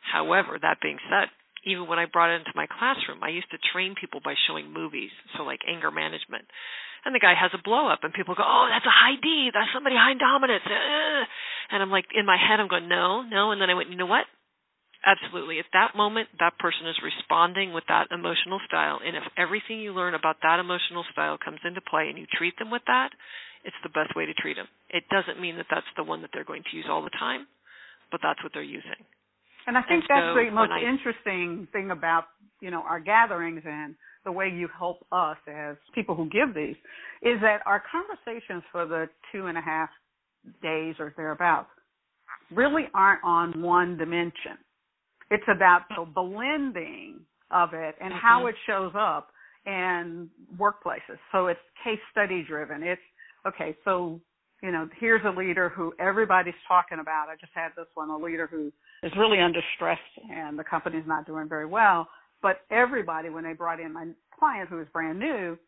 However, 0.00 0.56
that 0.56 0.80
being 0.80 0.98
said, 1.10 1.28
even 1.66 1.86
when 1.86 1.98
I 1.98 2.06
brought 2.06 2.32
it 2.32 2.40
into 2.40 2.56
my 2.56 2.66
classroom, 2.66 3.22
I 3.22 3.28
used 3.28 3.50
to 3.50 3.68
train 3.74 3.94
people 4.00 4.20
by 4.24 4.32
showing 4.48 4.72
movies, 4.72 5.10
so 5.36 5.42
like 5.42 5.60
anger 5.68 5.90
management 5.90 6.48
and 7.04 7.14
the 7.14 7.22
guy 7.22 7.34
has 7.34 7.50
a 7.54 7.62
blow 7.62 7.88
up 7.88 8.00
and 8.02 8.12
people 8.12 8.34
go 8.34 8.44
oh 8.44 8.66
that's 8.70 8.86
a 8.86 8.92
high 8.92 9.16
d. 9.20 9.50
That's 9.52 9.70
somebody 9.72 9.96
high 9.96 10.18
dominance. 10.18 10.64
Uh. 10.64 11.24
and 11.74 11.82
i'm 11.82 11.90
like 11.90 12.06
in 12.14 12.26
my 12.26 12.36
head 12.36 12.60
i'm 12.60 12.68
going 12.68 12.88
no 12.88 13.22
no. 13.22 13.50
And 13.52 13.60
then 13.60 13.70
i 13.70 13.74
went 13.74 13.90
you 13.90 13.96
know 13.96 14.10
what? 14.10 14.26
Absolutely. 15.00 15.58
At 15.58 15.72
that 15.72 15.96
moment 15.96 16.28
that 16.38 16.58
person 16.60 16.84
is 16.86 16.96
responding 17.00 17.72
with 17.72 17.84
that 17.88 18.12
emotional 18.12 18.60
style. 18.68 19.00
And 19.00 19.16
if 19.16 19.24
everything 19.40 19.80
you 19.80 19.96
learn 19.96 20.12
about 20.12 20.44
that 20.44 20.60
emotional 20.60 21.08
style 21.12 21.38
comes 21.40 21.60
into 21.64 21.80
play 21.80 22.12
and 22.12 22.18
you 22.18 22.26
treat 22.28 22.58
them 22.58 22.70
with 22.70 22.82
that 22.86 23.10
it's 23.64 23.76
the 23.82 23.92
best 23.92 24.16
way 24.16 24.24
to 24.24 24.34
treat 24.34 24.56
them 24.56 24.68
it 24.88 25.04
doesn't 25.10 25.40
mean 25.40 25.56
that 25.56 25.66
that's 25.70 25.88
the 25.96 26.04
one 26.04 26.22
that 26.22 26.30
they're 26.32 26.48
going 26.48 26.64
to 26.64 26.76
use 26.76 26.86
all 26.88 27.02
the 27.02 27.12
time 27.18 27.46
but 28.10 28.20
that's 28.22 28.42
what 28.42 28.52
they're 28.52 28.62
using. 28.62 29.00
And 29.66 29.76
i 29.78 29.82
think 29.82 30.04
and 30.08 30.10
that's 30.10 30.34
so 30.34 30.44
the 30.44 30.50
most 30.50 30.72
I, 30.72 30.82
interesting 30.82 31.68
thing 31.72 31.90
about 31.90 32.24
you 32.60 32.70
know 32.70 32.82
our 32.82 33.00
gatherings 33.00 33.62
and 33.64 33.94
the 34.24 34.32
way 34.32 34.48
you 34.48 34.68
help 34.76 35.04
us 35.12 35.36
as 35.48 35.76
people 35.94 36.14
who 36.14 36.28
give 36.28 36.54
these 36.54 36.76
is 37.22 37.40
that 37.40 37.58
our 37.66 37.82
conversations 37.90 38.62
for 38.70 38.86
the 38.86 39.08
two 39.32 39.46
and 39.46 39.56
a 39.56 39.60
half 39.60 39.88
days 40.62 40.94
or 40.98 41.12
thereabouts 41.16 41.68
really 42.50 42.84
aren't 42.94 43.22
on 43.24 43.62
one 43.62 43.96
dimension. 43.96 44.58
It's 45.30 45.44
about 45.54 45.82
the 45.96 46.04
blending 46.04 47.20
of 47.50 47.70
it 47.72 47.94
and 48.00 48.12
how 48.12 48.40
mm-hmm. 48.40 48.48
it 48.48 48.54
shows 48.66 48.92
up 48.96 49.28
in 49.66 50.28
workplaces. 50.58 51.18
So 51.32 51.46
it's 51.46 51.60
case 51.84 51.98
study 52.10 52.44
driven. 52.46 52.82
It's 52.82 53.00
okay, 53.46 53.76
so 53.84 54.20
you 54.62 54.70
know, 54.70 54.88
here's 54.98 55.22
a 55.24 55.38
leader 55.38 55.70
who 55.70 55.94
everybody's 55.98 56.54
talking 56.68 56.98
about. 57.00 57.28
I 57.30 57.36
just 57.40 57.52
had 57.54 57.70
this 57.76 57.86
one, 57.94 58.10
a 58.10 58.16
leader 58.18 58.46
who 58.46 58.70
is 59.02 59.12
really 59.16 59.40
under 59.40 59.60
stress 59.74 59.98
and 60.30 60.58
the 60.58 60.64
company's 60.64 61.06
not 61.06 61.26
doing 61.26 61.48
very 61.48 61.66
well. 61.66 62.08
But 62.42 62.62
everybody, 62.70 63.28
when 63.28 63.44
they 63.44 63.52
brought 63.52 63.80
in 63.80 63.92
my 63.92 64.06
client 64.38 64.68
who 64.68 64.76
was 64.76 64.86
brand 64.92 65.18
new, 65.18 65.58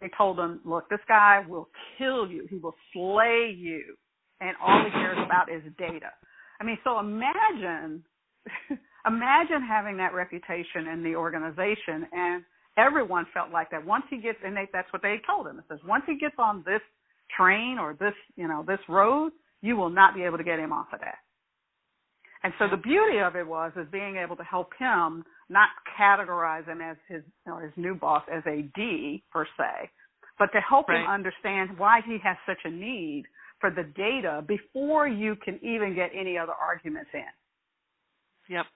they 0.00 0.10
told 0.16 0.38
them, 0.38 0.60
look, 0.64 0.88
this 0.88 1.00
guy 1.08 1.44
will 1.46 1.68
kill 1.98 2.30
you. 2.30 2.46
He 2.48 2.56
will 2.56 2.74
slay 2.92 3.54
you. 3.56 3.96
And 4.40 4.56
all 4.64 4.82
he 4.84 4.90
cares 4.90 5.18
about 5.24 5.52
is 5.52 5.62
data. 5.78 6.10
I 6.60 6.64
mean, 6.64 6.78
so 6.84 6.98
imagine, 6.98 8.02
imagine 9.06 9.62
having 9.66 9.96
that 9.98 10.14
reputation 10.14 10.88
in 10.92 11.02
the 11.02 11.14
organization 11.14 12.06
and 12.12 12.44
everyone 12.78 13.26
felt 13.34 13.50
like 13.50 13.70
that. 13.70 13.84
Once 13.84 14.04
he 14.08 14.18
gets, 14.18 14.38
and 14.44 14.56
they, 14.56 14.68
that's 14.72 14.90
what 14.92 15.02
they 15.02 15.16
told 15.26 15.46
him. 15.46 15.58
It 15.58 15.64
says 15.68 15.80
once 15.86 16.04
he 16.06 16.18
gets 16.18 16.36
on 16.38 16.62
this 16.64 16.80
train 17.36 17.78
or 17.78 17.94
this, 17.94 18.14
you 18.36 18.48
know, 18.48 18.64
this 18.66 18.80
road, 18.88 19.32
you 19.62 19.76
will 19.76 19.90
not 19.90 20.14
be 20.14 20.22
able 20.22 20.38
to 20.38 20.44
get 20.44 20.58
him 20.58 20.72
off 20.72 20.86
of 20.92 21.00
that. 21.00 21.18
And 22.42 22.52
so 22.58 22.66
the 22.70 22.76
beauty 22.76 23.18
of 23.18 23.36
it 23.36 23.46
was 23.46 23.72
is 23.76 23.86
being 23.92 24.16
able 24.16 24.36
to 24.36 24.42
help 24.42 24.70
him 24.78 25.24
not 25.48 25.68
categorize 25.98 26.66
him 26.66 26.80
as 26.80 26.96
his 27.08 27.22
know, 27.46 27.58
his 27.58 27.72
new 27.76 27.94
boss 27.94 28.22
as 28.32 28.42
a 28.46 28.62
D 28.74 29.22
per 29.30 29.44
se, 29.58 29.90
but 30.38 30.46
to 30.52 30.60
help 30.60 30.88
right. 30.88 31.00
him 31.02 31.10
understand 31.10 31.76
why 31.76 32.00
he 32.06 32.16
has 32.22 32.36
such 32.46 32.60
a 32.64 32.70
need 32.70 33.24
for 33.60 33.70
the 33.70 33.84
data 33.94 34.42
before 34.48 35.06
you 35.06 35.36
can 35.44 35.56
even 35.62 35.94
get 35.94 36.10
any 36.18 36.38
other 36.38 36.54
arguments 36.54 37.10
in. 37.12 38.54
Yep. 38.54 38.66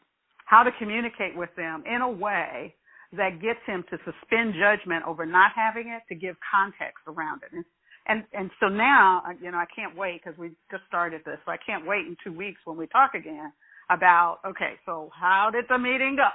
How 0.45 0.63
to 0.63 0.71
communicate 0.79 1.35
with 1.35 1.51
them 1.57 1.85
in 1.87 2.03
a 2.03 2.11
way 2.11 2.75
that 3.17 3.41
gets 3.41 3.61
him 3.67 3.85
to 3.91 3.97
suspend 4.05 4.55
judgment 4.55 5.05
over 5.07 5.25
not 5.25 5.53
having 5.57 5.89
it 5.89 6.03
to 6.09 6.15
give 6.15 6.37
context 6.53 7.01
around 7.07 7.41
it. 7.45 7.65
And 8.07 8.25
and 8.33 8.51
so 8.61 8.69
now 8.69 9.23
you 9.41 9.51
know 9.51 9.57
I 9.57 9.67
can't 9.75 9.97
wait 9.97 10.21
because 10.23 10.39
we 10.39 10.51
just 10.71 10.85
started 10.87 11.23
this. 11.25 11.39
So 11.47 11.53
I 11.53 11.57
can't 11.57 11.87
wait 11.87 12.07
in 12.07 12.17
two 12.23 12.33
weeks 12.33 12.61
when 12.65 12.77
we 12.77 12.87
talk 12.87 13.15
again 13.15 13.53
about 13.91 14.41
okay, 14.47 14.75
so 14.85 15.11
how 15.19 15.51
did 15.53 15.65
the 15.69 15.79
meeting 15.79 16.17
go? 16.17 16.29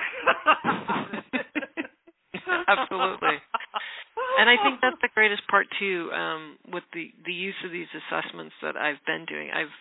Absolutely. 2.68 3.36
And 4.38 4.48
I 4.48 4.56
think 4.62 4.80
that's 4.80 5.00
the 5.02 5.12
greatest 5.12 5.42
part 5.48 5.66
too, 5.78 6.08
um, 6.12 6.56
with 6.72 6.84
the 6.94 7.12
the 7.26 7.32
use 7.32 7.56
of 7.64 7.72
these 7.72 7.88
assessments 7.92 8.54
that 8.62 8.76
I've 8.76 9.04
been 9.04 9.26
doing. 9.28 9.50
I've 9.52 9.74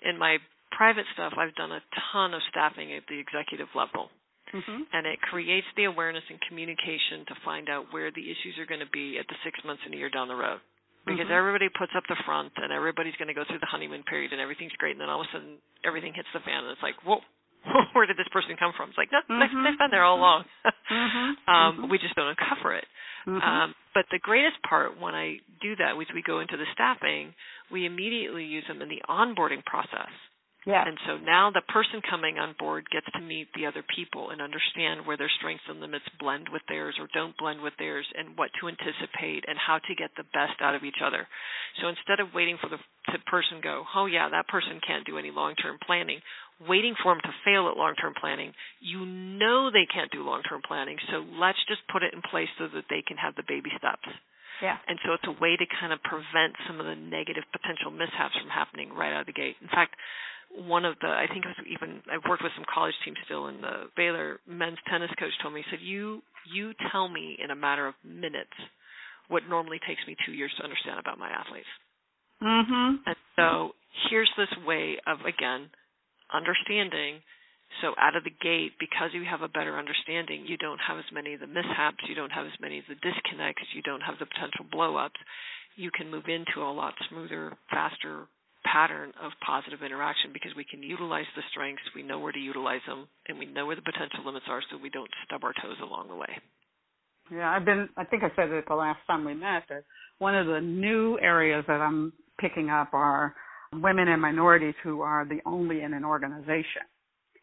in 0.00 0.18
my 0.18 0.38
private 0.72 1.04
stuff, 1.12 1.34
I've 1.36 1.54
done 1.56 1.72
a 1.72 1.82
ton 2.12 2.32
of 2.32 2.40
staffing 2.48 2.94
at 2.94 3.02
the 3.08 3.20
executive 3.20 3.68
level. 3.74 4.08
Mm-hmm. 4.54 4.82
And 4.92 5.06
it 5.06 5.20
creates 5.20 5.66
the 5.76 5.84
awareness 5.84 6.24
and 6.28 6.40
communication 6.48 7.22
to 7.28 7.34
find 7.44 7.68
out 7.68 7.92
where 7.92 8.10
the 8.10 8.26
issues 8.26 8.58
are 8.58 8.66
going 8.66 8.82
to 8.82 8.90
be 8.90 9.14
at 9.14 9.28
the 9.28 9.36
six 9.44 9.60
months 9.64 9.82
and 9.86 9.94
a 9.94 9.98
year 9.98 10.10
down 10.10 10.26
the 10.26 10.34
road 10.34 10.58
because 11.10 11.26
mm-hmm. 11.26 11.42
everybody 11.42 11.66
puts 11.66 11.90
up 11.98 12.06
the 12.06 12.16
front 12.22 12.54
and 12.62 12.70
everybody's 12.70 13.18
going 13.18 13.26
to 13.26 13.34
go 13.34 13.42
through 13.42 13.58
the 13.58 13.66
honeymoon 13.66 14.06
period 14.06 14.30
and 14.30 14.38
everything's 14.38 14.74
great 14.78 14.94
and 14.94 15.02
then 15.02 15.10
all 15.10 15.20
of 15.20 15.26
a 15.26 15.30
sudden 15.34 15.58
everything 15.82 16.14
hits 16.14 16.30
the 16.30 16.38
fan 16.46 16.62
and 16.62 16.70
it's 16.70 16.84
like 16.86 16.94
whoa 17.02 17.18
where 17.92 18.06
did 18.06 18.16
this 18.16 18.30
person 18.30 18.54
come 18.54 18.70
from 18.78 18.94
it's 18.94 19.00
like 19.00 19.10
no 19.10 19.18
mm-hmm. 19.26 19.66
they've 19.66 19.76
been 19.76 19.90
there 19.90 20.06
all 20.06 20.22
along 20.22 20.46
mm-hmm. 20.62 21.34
um 21.50 21.50
mm-hmm. 21.50 21.90
we 21.90 21.98
just 21.98 22.14
don't 22.14 22.30
uncover 22.30 22.78
it 22.78 22.86
mm-hmm. 23.26 23.42
um 23.42 23.74
but 23.92 24.06
the 24.14 24.22
greatest 24.22 24.56
part 24.62 24.94
when 25.02 25.12
i 25.18 25.36
do 25.58 25.74
that 25.74 25.98
is 25.98 26.06
we 26.14 26.22
go 26.22 26.38
into 26.38 26.56
the 26.56 26.68
staffing 26.70 27.34
we 27.74 27.84
immediately 27.84 28.46
use 28.46 28.64
them 28.70 28.80
in 28.80 28.88
the 28.88 29.02
onboarding 29.10 29.66
process 29.66 30.14
yeah. 30.66 30.84
And 30.86 30.98
so 31.06 31.16
now 31.16 31.50
the 31.50 31.64
person 31.72 32.02
coming 32.04 32.36
on 32.36 32.54
board 32.58 32.84
gets 32.92 33.08
to 33.16 33.20
meet 33.20 33.48
the 33.56 33.64
other 33.64 33.82
people 33.96 34.28
and 34.28 34.42
understand 34.42 35.06
where 35.06 35.16
their 35.16 35.32
strengths 35.40 35.64
and 35.68 35.80
limits 35.80 36.04
blend 36.20 36.48
with 36.52 36.60
theirs 36.68 36.96
or 37.00 37.08
don't 37.14 37.36
blend 37.38 37.62
with 37.62 37.72
theirs 37.78 38.04
and 38.12 38.36
what 38.36 38.50
to 38.60 38.68
anticipate 38.68 39.48
and 39.48 39.56
how 39.56 39.80
to 39.80 39.94
get 39.96 40.12
the 40.16 40.28
best 40.36 40.60
out 40.60 40.74
of 40.74 40.84
each 40.84 41.00
other. 41.00 41.24
So 41.80 41.88
instead 41.88 42.20
of 42.20 42.34
waiting 42.34 42.58
for 42.60 42.68
the 42.68 42.76
to 43.12 43.18
person 43.24 43.64
go, 43.64 43.86
"Oh 43.96 44.04
yeah, 44.04 44.28
that 44.28 44.48
person 44.48 44.80
can't 44.84 45.06
do 45.06 45.16
any 45.16 45.30
long-term 45.30 45.78
planning," 45.80 46.20
waiting 46.60 46.94
for 47.02 47.14
them 47.14 47.22
to 47.24 47.32
fail 47.44 47.68
at 47.68 47.80
long-term 47.80 48.14
planning, 48.20 48.52
you 48.80 49.06
know 49.06 49.70
they 49.70 49.86
can't 49.86 50.12
do 50.12 50.22
long-term 50.22 50.60
planning. 50.62 50.98
So 51.10 51.24
let's 51.40 51.64
just 51.68 51.86
put 51.88 52.02
it 52.02 52.12
in 52.12 52.20
place 52.20 52.50
so 52.58 52.68
that 52.68 52.84
they 52.90 53.00
can 53.00 53.16
have 53.16 53.34
the 53.34 53.48
baby 53.48 53.72
steps. 53.78 54.06
Yeah. 54.60 54.76
And 54.86 55.00
so 55.04 55.14
it's 55.14 55.26
a 55.26 55.32
way 55.40 55.56
to 55.56 55.66
kind 55.80 55.92
of 55.92 56.02
prevent 56.02 56.52
some 56.68 56.80
of 56.80 56.86
the 56.86 56.96
negative 56.96 57.44
potential 57.50 57.90
mishaps 57.90 58.36
from 58.36 58.50
happening 58.50 58.92
right 58.92 59.12
out 59.12 59.24
of 59.24 59.26
the 59.26 59.32
gate. 59.32 59.56
In 59.62 59.68
fact, 59.68 59.96
one 60.56 60.84
of 60.84 60.96
the 61.00 61.08
I 61.08 61.26
think 61.32 61.44
it 61.44 61.48
was 61.48 61.66
even 61.70 62.02
I've 62.10 62.28
worked 62.28 62.42
with 62.42 62.52
some 62.56 62.66
college 62.72 62.94
teams 63.04 63.18
still 63.24 63.46
and 63.46 63.62
the 63.62 63.90
Baylor 63.96 64.40
men's 64.46 64.78
tennis 64.90 65.10
coach 65.18 65.32
told 65.42 65.54
me 65.54 65.62
he 65.62 65.70
said 65.70 65.80
you 65.82 66.22
you 66.52 66.72
tell 66.90 67.08
me 67.08 67.38
in 67.42 67.50
a 67.50 67.56
matter 67.56 67.86
of 67.86 67.94
minutes 68.04 68.54
what 69.28 69.46
normally 69.48 69.78
takes 69.86 70.02
me 70.06 70.16
2 70.26 70.32
years 70.32 70.52
to 70.58 70.64
understand 70.64 70.98
about 70.98 71.18
my 71.18 71.30
athletes. 71.30 71.68
Mhm. 72.42 72.98
And 73.06 73.16
so 73.36 73.74
here's 74.08 74.30
this 74.36 74.50
way 74.66 74.98
of 75.06 75.24
again 75.24 75.70
understanding 76.30 77.22
so 77.80 77.94
out 77.98 78.16
of 78.16 78.24
the 78.24 78.34
gate 78.42 78.72
because 78.80 79.14
you 79.14 79.24
have 79.24 79.42
a 79.42 79.48
better 79.48 79.78
understanding 79.78 80.46
you 80.46 80.56
don't 80.56 80.80
have 80.80 80.98
as 80.98 81.10
many 81.12 81.34
of 81.34 81.40
the 81.40 81.46
mishaps 81.46 82.02
you 82.08 82.14
don't 82.14 82.32
have 82.32 82.46
as 82.46 82.58
many 82.60 82.78
of 82.78 82.86
the 82.88 82.96
disconnects 82.96 83.62
you 83.74 83.82
don't 83.82 84.00
have 84.00 84.18
the 84.18 84.26
potential 84.26 84.64
blowups 84.64 85.20
you 85.76 85.90
can 85.90 86.10
move 86.10 86.28
into 86.28 86.62
a 86.62 86.72
lot 86.72 86.94
smoother 87.08 87.52
faster 87.70 88.26
pattern 88.64 89.12
of 89.22 89.32
positive 89.44 89.82
interaction 89.82 90.32
because 90.32 90.52
we 90.56 90.64
can 90.64 90.82
utilize 90.82 91.26
the 91.36 91.42
strengths, 91.50 91.82
we 91.94 92.02
know 92.02 92.18
where 92.18 92.32
to 92.32 92.38
utilize 92.38 92.80
them, 92.86 93.08
and 93.28 93.38
we 93.38 93.46
know 93.46 93.66
where 93.66 93.76
the 93.76 93.82
potential 93.82 94.24
limits 94.24 94.46
are 94.48 94.62
so 94.70 94.78
we 94.78 94.90
don't 94.90 95.10
stub 95.26 95.44
our 95.44 95.54
toes 95.62 95.78
along 95.82 96.08
the 96.08 96.16
way. 96.16 96.28
Yeah, 97.32 97.48
I've 97.50 97.64
been, 97.64 97.88
I 97.96 98.04
think 98.04 98.22
I 98.24 98.30
said 98.34 98.50
it 98.50 98.64
the 98.68 98.74
last 98.74 98.98
time 99.06 99.24
we 99.24 99.34
met, 99.34 99.62
that 99.68 99.84
one 100.18 100.36
of 100.36 100.46
the 100.46 100.60
new 100.60 101.18
areas 101.20 101.64
that 101.68 101.80
I'm 101.80 102.12
picking 102.40 102.70
up 102.70 102.92
are 102.92 103.34
women 103.72 104.08
and 104.08 104.20
minorities 104.20 104.74
who 104.82 105.00
are 105.00 105.24
the 105.24 105.40
only 105.46 105.82
in 105.82 105.94
an 105.94 106.04
organization 106.04 106.82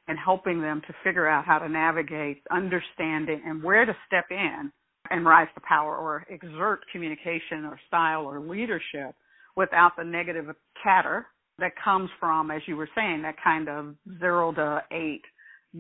and 0.08 0.18
helping 0.18 0.62
them 0.62 0.82
to 0.88 0.94
figure 1.04 1.28
out 1.28 1.46
how 1.46 1.60
to 1.60 1.70
navigate 1.70 2.42
understanding 2.52 3.42
and 3.46 3.64
where 3.64 3.86
to 3.86 3.96
step 4.06 4.26
in 4.30 4.72
and 5.10 5.26
rise 5.26 5.48
to 5.56 5.62
power 5.62 5.96
or 5.96 6.26
exert 6.30 6.82
communication 6.92 7.66
or 7.66 7.80
style 7.88 8.26
or 8.26 8.40
leadership 8.40 9.16
without 9.58 9.94
the 9.98 10.04
negative 10.04 10.46
chatter 10.84 11.26
that 11.60 11.72
comes 11.84 12.10
from, 12.20 12.52
as 12.52 12.62
you 12.68 12.78
were 12.78 12.90
saying, 12.96 13.24
that 13.24 13.36
kind 13.44 13.68
of 13.68 13.96
zero 14.20 14.54
to 14.54 14.84
eight, 14.92 15.24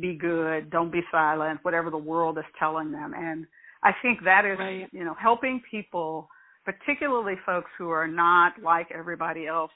be 0.01 0.17
good, 0.17 0.69
don't 0.71 0.91
be 0.91 1.01
silent, 1.11 1.59
whatever 1.61 1.91
the 1.91 1.97
world 1.97 2.37
is 2.39 2.43
telling 2.59 2.91
them. 2.91 3.13
And 3.15 3.45
I 3.83 3.91
think 4.01 4.23
that 4.25 4.43
is, 4.43 4.57
right. 4.57 4.87
you 4.91 5.05
know, 5.05 5.15
helping 5.21 5.61
people, 5.69 6.27
particularly 6.65 7.35
folks 7.45 7.69
who 7.77 7.89
are 7.89 8.07
not 8.07 8.53
like 8.61 8.87
everybody 8.91 9.45
else, 9.45 9.71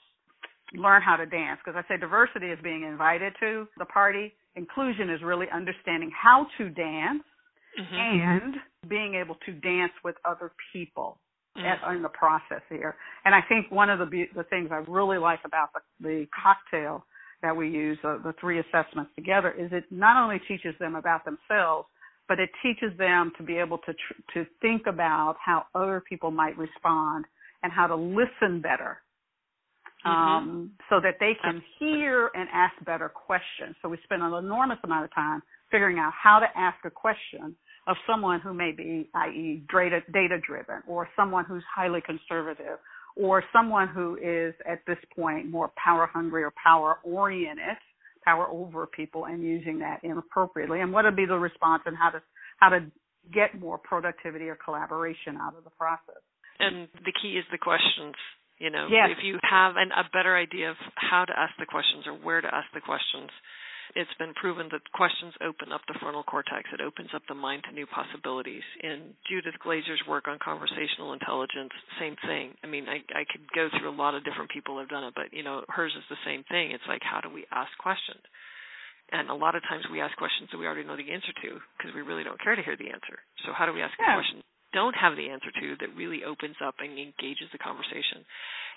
learn 0.74 1.04
how 1.04 1.16
to 1.16 1.26
dance. 1.28 1.60
Because 1.64 1.82
I 1.82 1.88
say 1.88 2.00
diversity 2.00 2.48
is 2.48 2.60
being 2.64 2.84
invited 2.84 3.34
to 3.40 3.68
the 3.78 3.86
party. 3.86 4.34
Inclusion 4.56 5.12
is 5.12 5.22
really 5.24 5.48
understanding 5.54 6.12
how 6.12 6.48
to 6.58 6.70
dance 6.70 7.24
mm-hmm. 7.80 7.96
and 7.96 8.56
being 8.90 9.14
able 9.14 9.36
to 9.46 9.54
dance 9.54 9.94
with 10.04 10.16
other 10.26 10.52
people 10.74 11.20
mm-hmm. 11.58 11.96
in 11.96 12.02
the 12.02 12.10
process 12.10 12.62
here. 12.70 12.96
And 13.26 13.36
I 13.36 13.42
think 13.48 13.72
one 13.72 13.90
of 13.90 14.00
the 14.00 14.26
the 14.36 14.44
things 14.46 14.70
I 14.72 14.84
really 14.88 15.18
like 15.18 15.40
about 15.46 15.70
the, 15.74 16.08
the 16.08 16.26
cocktail 16.42 17.06
that 17.42 17.56
we 17.56 17.70
use, 17.70 17.98
uh, 18.04 18.18
the 18.24 18.34
three 18.40 18.60
assessments 18.60 19.12
together, 19.16 19.52
is 19.52 19.72
it 19.72 19.86
not 19.90 20.22
only 20.22 20.40
teaches 20.48 20.76
them 20.80 20.96
about 20.96 21.26
themselves, 21.26 21.88
but 22.28 22.40
it 22.40 22.50
teaches 22.62 22.96
them 22.98 23.32
to 23.38 23.44
be 23.44 23.58
able 23.58 23.80
to 23.80 23.94
tr- 23.94 24.22
to 24.34 24.46
think 24.62 24.84
about 24.88 25.36
how 25.44 25.66
other 25.76 26.02
people 26.08 26.32
might 26.32 26.58
respond 26.58 27.26
and 27.64 27.72
how 27.72 27.88
to 27.88 27.96
listen 27.96 28.62
better. 28.62 28.98
Mm-hmm. 30.06 30.10
Um, 30.10 30.72
so 30.90 31.00
that 31.00 31.18
they 31.20 31.34
can 31.44 31.62
hear 31.78 32.32
and 32.34 32.50
ask 32.52 32.74
better 32.86 33.08
questions. 33.08 33.76
So 33.84 33.88
we 33.88 34.00
spend 34.04 34.24
an 34.24 34.34
enormous 34.34 34.80
amount 34.84 35.06
of 35.06 35.14
time 35.14 35.44
figuring 35.70 36.00
out 36.00 36.12
how 36.12 36.40
to 36.40 36.48
ask 36.58 36.78
a 36.86 36.90
question 36.90 37.56
of 37.88 37.96
someone 38.08 38.40
who 38.40 38.54
may 38.54 38.72
be, 38.72 39.10
i.e., 39.14 39.64
data, 39.74 40.00
data 40.14 40.38
driven, 40.46 40.82
or 40.88 41.08
someone 41.16 41.46
who's 41.46 41.64
highly 41.74 42.00
conservative, 42.06 42.78
or 43.16 43.44
someone 43.52 43.88
who 43.88 44.18
is 44.22 44.54
at 44.70 44.80
this 44.88 44.98
point 45.16 45.50
more 45.50 45.72
power 45.84 46.08
hungry 46.12 46.44
or 46.44 46.54
power 46.64 47.00
oriented, 47.04 47.78
power 48.24 48.48
over 48.48 48.86
people, 48.86 49.26
and 49.26 49.44
using 49.44 49.80
that 49.80 50.00
inappropriately, 50.04 50.82
and 50.82 50.94
what 50.94 51.06
would 51.06 51.16
be 51.16 51.26
the 51.26 51.38
response 51.38 51.84
and 51.86 51.98
how 51.98 52.10
to 52.10 52.22
how 52.60 52.70
to 52.70 52.80
get 53.34 53.60
more 53.60 53.78
productivity 53.78 54.46
or 54.50 54.56
collaboration 54.56 55.38
out 55.42 55.56
of 55.58 55.64
the 55.64 55.70
process. 55.72 56.22
And 56.60 56.88
the 57.06 57.14
key 57.22 57.38
is 57.38 57.46
the 57.52 57.58
questions. 57.58 58.16
You 58.60 58.70
know, 58.70 58.86
yes. 58.92 59.10
if 59.18 59.26
you 59.26 59.40
have 59.42 59.74
an, 59.76 59.90
a 59.90 60.06
better 60.14 60.38
idea 60.38 60.70
of 60.70 60.78
how 60.94 61.26
to 61.26 61.34
ask 61.34 61.54
the 61.58 61.66
questions 61.66 62.06
or 62.06 62.14
where 62.14 62.42
to 62.42 62.48
ask 62.48 62.70
the 62.76 62.82
questions, 62.82 63.34
it's 63.96 64.14
been 64.20 64.34
proven 64.34 64.70
that 64.72 64.82
questions 64.92 65.34
open 65.42 65.72
up 65.72 65.82
the 65.88 65.98
frontal 66.00 66.24
cortex. 66.24 66.70
It 66.74 66.82
opens 66.82 67.10
up 67.14 67.24
the 67.28 67.36
mind 67.36 67.64
to 67.68 67.76
new 67.76 67.86
possibilities. 67.86 68.64
In 68.84 69.14
Judith 69.28 69.58
Glaser's 69.62 70.02
work 70.08 70.28
on 70.28 70.40
conversational 70.40 71.14
intelligence, 71.14 71.72
same 72.00 72.16
thing. 72.28 72.56
I 72.64 72.68
mean, 72.68 72.88
I, 72.88 73.04
I 73.14 73.24
could 73.28 73.46
go 73.54 73.68
through 73.72 73.90
a 73.90 73.96
lot 73.96 74.16
of 74.16 74.24
different 74.24 74.52
people 74.52 74.80
who've 74.80 74.90
done 74.90 75.04
it, 75.04 75.14
but 75.16 75.32
you 75.32 75.44
know, 75.44 75.64
hers 75.68 75.94
is 75.96 76.06
the 76.10 76.20
same 76.26 76.44
thing. 76.48 76.72
It's 76.72 76.88
like, 76.88 77.02
how 77.04 77.22
do 77.22 77.30
we 77.30 77.46
ask 77.52 77.72
questions? 77.80 78.24
And 79.12 79.28
a 79.30 79.36
lot 79.36 79.56
of 79.60 79.64
times 79.68 79.84
we 79.92 80.00
ask 80.00 80.16
questions 80.16 80.48
that 80.52 80.58
we 80.58 80.66
already 80.66 80.88
know 80.88 80.96
the 80.96 81.12
answer 81.12 81.36
to 81.44 81.60
because 81.76 81.92
we 81.92 82.02
really 82.02 82.24
don't 82.24 82.40
care 82.40 82.56
to 82.56 82.64
hear 82.64 82.80
the 82.80 82.96
answer. 82.96 83.20
So 83.44 83.52
how 83.52 83.68
do 83.68 83.74
we 83.76 83.84
ask 83.84 83.92
yeah. 84.00 84.16
a 84.16 84.18
question 84.18 84.40
don't 84.74 84.96
have 84.96 85.16
the 85.16 85.30
answer 85.30 85.52
to 85.52 85.76
that 85.80 85.96
really 85.96 86.24
opens 86.24 86.56
up 86.64 86.76
and 86.80 86.98
engages 86.98 87.52
the 87.52 87.60
conversation? 87.60 88.24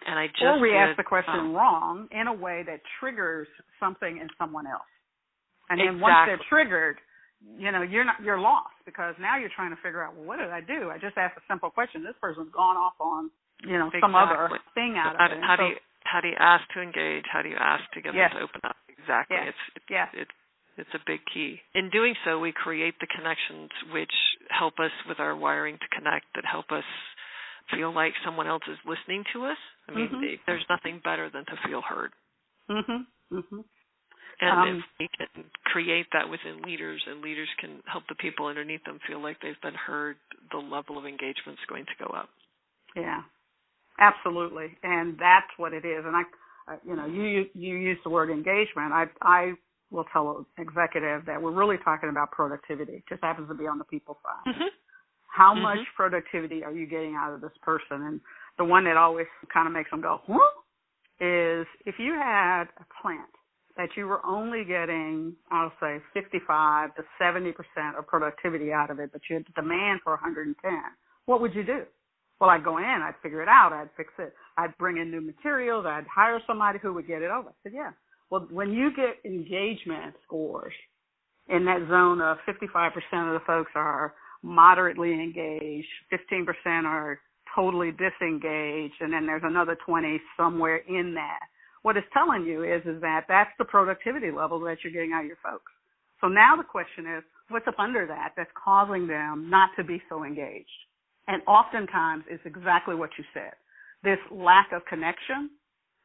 And 0.07 0.18
I 0.18 0.27
just 0.27 0.42
or 0.42 0.61
we 0.61 0.70
did, 0.70 0.77
ask 0.77 0.96
the 0.96 1.07
question 1.07 1.38
um, 1.38 1.55
wrong 1.55 2.09
in 2.11 2.27
a 2.27 2.35
way 2.35 2.62
that 2.66 2.81
triggers 3.00 3.48
something 3.79 4.18
in 4.18 4.29
someone 4.38 4.66
else. 4.66 4.90
And 5.70 5.81
then 5.81 5.96
exactly. 5.96 6.03
once 6.03 6.20
they're 6.29 6.46
triggered, 6.48 6.96
you 7.57 7.70
know, 7.72 7.83
you're 7.83 8.05
not 8.05 8.20
you're 8.24 8.40
lost 8.40 8.77
because 8.85 9.14
now 9.20 9.37
you're 9.37 9.53
trying 9.53 9.70
to 9.70 9.81
figure 9.81 10.03
out, 10.03 10.16
well, 10.16 10.24
what 10.24 10.38
did 10.38 10.50
I 10.50 10.61
do? 10.61 10.90
I 10.90 10.98
just 10.98 11.16
asked 11.16 11.37
a 11.37 11.44
simple 11.48 11.70
question. 11.70 12.03
This 12.05 12.16
person's 12.20 12.53
gone 12.53 12.77
off 12.77 12.96
on, 13.00 13.31
you 13.64 13.77
know, 13.77 13.88
exactly. 13.88 14.05
some 14.05 14.14
other 14.14 14.48
thing 14.74 14.96
out 14.96 15.16
how, 15.16 15.27
of 15.29 15.33
it. 15.33 15.40
How 15.44 15.57
so, 15.57 15.62
do 15.62 15.68
you 15.72 15.77
how 16.05 16.20
do 16.20 16.29
you 16.29 16.38
ask 16.38 16.64
to 16.77 16.81
engage? 16.81 17.24
How 17.29 17.42
do 17.42 17.48
you 17.48 17.59
ask 17.59 17.85
to 17.96 18.00
get 18.00 18.14
yes. 18.14 18.33
them 18.33 18.40
to 18.40 18.44
open 18.44 18.61
up? 18.64 18.77
Exactly. 18.88 19.37
Yes. 19.37 19.53
It's 19.53 19.64
it's, 19.77 19.88
yes. 19.88 20.09
it's 20.12 20.37
it's 20.77 20.94
a 20.94 21.03
big 21.07 21.20
key. 21.33 21.61
In 21.74 21.90
doing 21.90 22.14
so, 22.24 22.38
we 22.38 22.53
create 22.53 22.94
the 23.00 23.07
connections 23.07 23.70
which 23.92 24.12
help 24.50 24.81
us 24.81 24.92
with 25.09 25.20
our 25.20 25.37
wiring 25.37 25.79
to 25.79 25.88
connect, 25.94 26.27
that 26.35 26.44
help 26.44 26.72
us 26.72 26.85
feel 27.72 27.94
like 27.94 28.12
someone 28.24 28.46
else 28.46 28.64
is 28.68 28.79
listening 28.85 29.24
to 29.33 29.46
us. 29.46 29.61
I 29.88 29.94
mean, 29.94 30.09
mm-hmm. 30.09 30.42
there's 30.46 30.66
nothing 30.68 31.00
better 31.03 31.31
than 31.31 31.44
to 31.46 31.57
feel 31.68 31.81
heard. 31.81 32.12
Mhm. 32.68 33.07
Mhm. 33.33 33.64
And 34.40 34.51
um, 34.51 34.77
if 34.79 34.85
we 34.99 35.09
can 35.16 35.44
create 35.64 36.07
that 36.12 36.29
within 36.29 36.62
leaders, 36.62 37.03
and 37.07 37.20
leaders 37.20 37.49
can 37.61 37.81
help 37.90 38.05
the 38.09 38.14
people 38.16 38.47
underneath 38.47 38.85
them 38.85 38.99
feel 39.07 39.23
like 39.23 39.37
they've 39.42 39.61
been 39.62 39.75
heard, 39.75 40.16
the 40.51 40.59
level 40.59 40.99
of 40.99 41.07
engagement 41.07 41.59
is 41.59 41.66
going 41.68 41.85
to 41.87 42.05
go 42.05 42.11
up. 42.11 42.29
Yeah, 42.97 43.23
absolutely, 43.99 44.77
and 44.83 45.16
that's 45.18 45.51
what 45.57 45.73
it 45.73 45.85
is. 45.85 46.05
And 46.05 46.16
I, 46.16 46.23
you 46.87 46.97
know, 46.97 47.07
you 47.07 47.47
you 47.55 47.77
use 47.77 47.99
the 48.05 48.11
word 48.11 48.31
engagement. 48.31 48.92
I 48.92 49.07
I 49.23 49.53
will 49.90 50.05
tell 50.12 50.38
an 50.38 50.62
executive 50.62 51.25
that 51.27 51.40
we're 51.40 51.53
really 51.53 51.77
talking 51.85 52.09
about 52.09 52.33
productivity. 52.33 52.94
It 52.94 53.05
just 53.09 53.23
happens 53.23 53.49
to 53.49 53.55
be 53.55 53.66
on 53.66 53.79
the 53.79 53.85
people 53.85 54.18
side. 54.23 54.53
Mm-hmm. 54.53 54.68
How 55.29 55.53
mm-hmm. 55.53 55.62
much 55.62 55.79
productivity 55.97 56.64
are 56.64 56.73
you 56.73 56.87
getting 56.87 57.14
out 57.14 57.33
of 57.33 57.40
this 57.40 57.55
person? 57.62 58.03
And 58.03 58.20
the 58.59 58.64
one 58.64 58.85
that 58.85 58.97
always 58.97 59.27
kind 59.53 59.66
of 59.66 59.73
makes 59.73 59.90
them 59.90 60.01
go, 60.01 60.20
huh? 60.27 60.38
Is 61.20 61.66
if 61.87 61.94
you 61.99 62.14
had 62.14 62.64
a 62.64 62.85
plant 63.01 63.31
that 63.76 63.88
you 63.96 64.06
were 64.06 64.24
only 64.24 64.64
getting, 64.64 65.34
I'll 65.50 65.72
say, 65.80 65.98
55 66.14 66.94
to 66.94 67.02
70% 67.20 67.54
of 67.98 68.06
productivity 68.06 68.72
out 68.72 68.90
of 68.90 69.00
it, 69.00 69.10
but 69.12 69.22
you 69.28 69.37
had 69.37 69.54
demand 69.54 70.00
for 70.04 70.12
110, 70.12 70.54
what 71.26 71.40
would 71.40 71.54
you 71.54 71.64
do? 71.64 71.82
Well, 72.40 72.50
I'd 72.50 72.64
go 72.64 72.78
in, 72.78 72.84
I'd 72.84 73.14
figure 73.22 73.42
it 73.42 73.48
out, 73.48 73.72
I'd 73.72 73.90
fix 73.96 74.12
it, 74.18 74.34
I'd 74.58 74.76
bring 74.78 74.98
in 74.98 75.10
new 75.10 75.20
materials, 75.20 75.87
I'd 75.87 76.06
hire 76.06 76.40
somebody 76.46 76.78
who 76.80 76.92
would 76.94 77.06
get 77.06 77.22
it 77.22 77.30
over. 77.30 77.48
I 77.48 77.52
said, 77.62 77.72
yeah. 77.74 77.90
Well, 78.30 78.46
when 78.50 78.72
you 78.72 78.90
get 78.94 79.24
engagement 79.24 80.14
scores 80.24 80.72
in 81.48 81.64
that 81.66 81.87
zone 81.88 82.20
of 82.20 82.38
55% 82.48 82.88
of 83.28 83.34
the 83.34 83.42
folks 83.46 83.70
are 83.74 84.14
moderately 84.42 85.12
engaged, 85.12 85.88
15% 86.12 86.84
are 86.84 87.20
totally 87.54 87.92
disengaged, 87.92 88.94
and 89.00 89.12
then 89.12 89.26
there's 89.26 89.42
another 89.44 89.76
20 89.87 90.20
somewhere 90.37 90.78
in 90.88 91.14
that 91.14 91.40
what 91.85 91.99
it's 91.99 92.07
telling 92.14 92.47
you 92.47 92.64
is 92.64 92.81
is 92.87 92.99
that 93.03 93.27
that's 93.29 93.51
the 93.59 93.64
productivity 93.64 94.31
level 94.31 94.59
that 94.61 94.79
you're 94.83 94.92
getting 94.92 95.12
out 95.12 95.20
of 95.20 95.27
your 95.27 95.38
folks. 95.44 95.70
So 96.23 96.29
now 96.29 96.57
the 96.57 96.64
question 96.64 97.05
is, 97.05 97.23
what's 97.51 97.68
up 97.68 97.79
under 97.79 98.07
that 98.07 98.33
that's 98.38 98.51
causing 98.57 99.07
them 99.07 99.51
not 99.51 99.68
to 99.77 99.85
be 99.85 100.03
so 100.09 100.25
engaged? 100.25 100.66
And 101.29 101.42
oftentimes 101.47 102.25
it's 102.27 102.42
exactly 102.47 102.94
what 102.94 103.11
you 103.18 103.25
said. 103.35 103.53
This 104.03 104.16
lack 104.33 104.73
of 104.73 104.81
connection, 104.87 105.51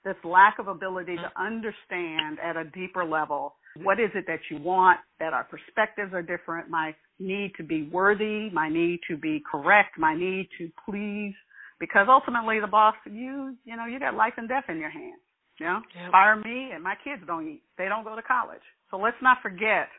this 0.04 0.18
lack 0.26 0.60
of 0.60 0.68
ability 0.68 1.16
to 1.16 1.22
mm-hmm. 1.22 1.42
understand 1.48 2.40
at 2.44 2.58
a 2.58 2.66
deeper 2.66 3.06
level 3.06 3.56
mm-hmm. 3.78 3.86
what 3.86 4.02
is 4.02 4.10
it 4.16 4.26
that 4.28 4.40
you 4.52 4.58
want, 4.58 5.00
that 5.22 5.32
our 5.32 5.46
perspectives 5.46 6.14
are 6.14 6.22
different, 6.22 6.70
my 6.70 6.94
need 7.20 7.54
to 7.56 7.64
be 7.64 7.84
worthy, 7.84 8.50
my 8.50 8.68
need 8.68 9.00
to 9.10 9.16
be 9.16 9.42
correct, 9.50 9.98
my 9.98 10.14
need 10.14 10.50
to 10.58 10.70
please, 10.86 11.36
because 11.80 12.08
ultimately 12.10 12.60
the 12.60 12.68
boss, 12.68 12.96
you, 13.06 13.56
you 13.64 13.78
know, 13.78 13.86
you 13.86 13.98
got 13.98 14.14
life 14.16 14.34
and 14.36 14.50
death 14.50 14.66
in 14.68 14.78
your 14.78 14.90
hands. 14.90 15.22
You 15.60 15.66
know, 15.66 15.82
yep. 15.94 16.12
fire 16.12 16.36
me 16.38 16.72
and 16.74 16.84
my 16.84 16.96
kids 17.04 17.22
don't 17.28 17.48
eat. 17.48 17.62
They 17.78 17.86
don't 17.86 18.04
go 18.04 18.16
to 18.16 18.22
college. 18.22 18.62
So 18.92 18.98
let's 18.98 19.18
not 19.22 19.42
forget, 19.42 19.90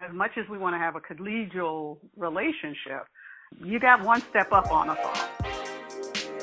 as 0.00 0.14
much 0.14 0.30
as 0.36 0.48
we 0.48 0.56
want 0.56 0.74
to 0.74 0.78
have 0.78 0.94
a 0.94 1.00
collegial 1.00 1.98
relationship, 2.16 3.06
you 3.58 3.80
got 3.80 4.04
one 4.04 4.22
step 4.30 4.52
up 4.52 4.70
on 4.70 4.90
us 4.90 4.98
all. 5.02 5.50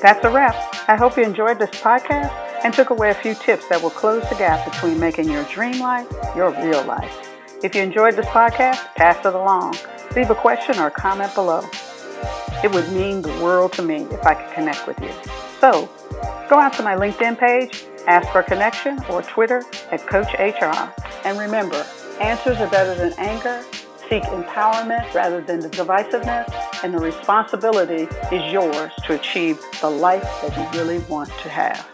That's 0.02 0.24
a 0.24 0.30
wrap. 0.30 0.54
I 0.88 0.96
hope 0.96 1.16
you 1.16 1.22
enjoyed 1.22 1.58
this 1.58 1.70
podcast 1.70 2.30
and 2.64 2.74
took 2.74 2.90
away 2.90 3.10
a 3.10 3.14
few 3.14 3.34
tips 3.34 3.68
that 3.68 3.80
will 3.82 3.90
close 3.90 4.28
the 4.28 4.34
gap 4.34 4.70
between 4.70 5.00
making 5.00 5.30
your 5.30 5.44
dream 5.44 5.80
life 5.80 6.06
your 6.36 6.50
real 6.62 6.84
life. 6.84 7.28
If 7.62 7.74
you 7.74 7.82
enjoyed 7.82 8.16
this 8.16 8.26
podcast, 8.26 8.94
pass 8.96 9.24
it 9.24 9.34
along. 9.34 9.76
Leave 10.14 10.30
a 10.30 10.34
question 10.34 10.78
or 10.78 10.88
a 10.88 10.90
comment 10.90 11.34
below. 11.34 11.62
It 12.62 12.72
would 12.72 12.90
mean 12.92 13.22
the 13.22 13.32
world 13.42 13.72
to 13.74 13.82
me 13.82 14.02
if 14.10 14.26
I 14.26 14.34
could 14.34 14.52
connect 14.52 14.86
with 14.86 15.00
you. 15.00 15.10
So, 15.60 15.88
go 16.48 16.58
out 16.58 16.74
to 16.74 16.82
my 16.82 16.96
LinkedIn 16.96 17.38
page 17.38 17.84
Ask 18.06 18.30
for 18.32 18.42
connection 18.42 18.98
or 19.08 19.22
Twitter 19.22 19.62
at 19.90 20.06
Coach 20.06 20.32
HR. 20.34 20.92
And 21.24 21.38
remember, 21.38 21.86
answers 22.20 22.58
are 22.58 22.68
better 22.68 22.94
than 22.94 23.12
anger. 23.18 23.64
Seek 24.08 24.24
empowerment 24.24 25.14
rather 25.14 25.40
than 25.40 25.60
the 25.60 25.68
divisiveness, 25.70 26.52
and 26.82 26.92
the 26.92 26.98
responsibility 26.98 28.08
is 28.34 28.52
yours 28.52 28.92
to 29.06 29.14
achieve 29.14 29.60
the 29.80 29.88
life 29.88 30.22
that 30.42 30.56
you 30.56 30.78
really 30.78 30.98
want 31.08 31.28
to 31.28 31.48
have. 31.48 31.91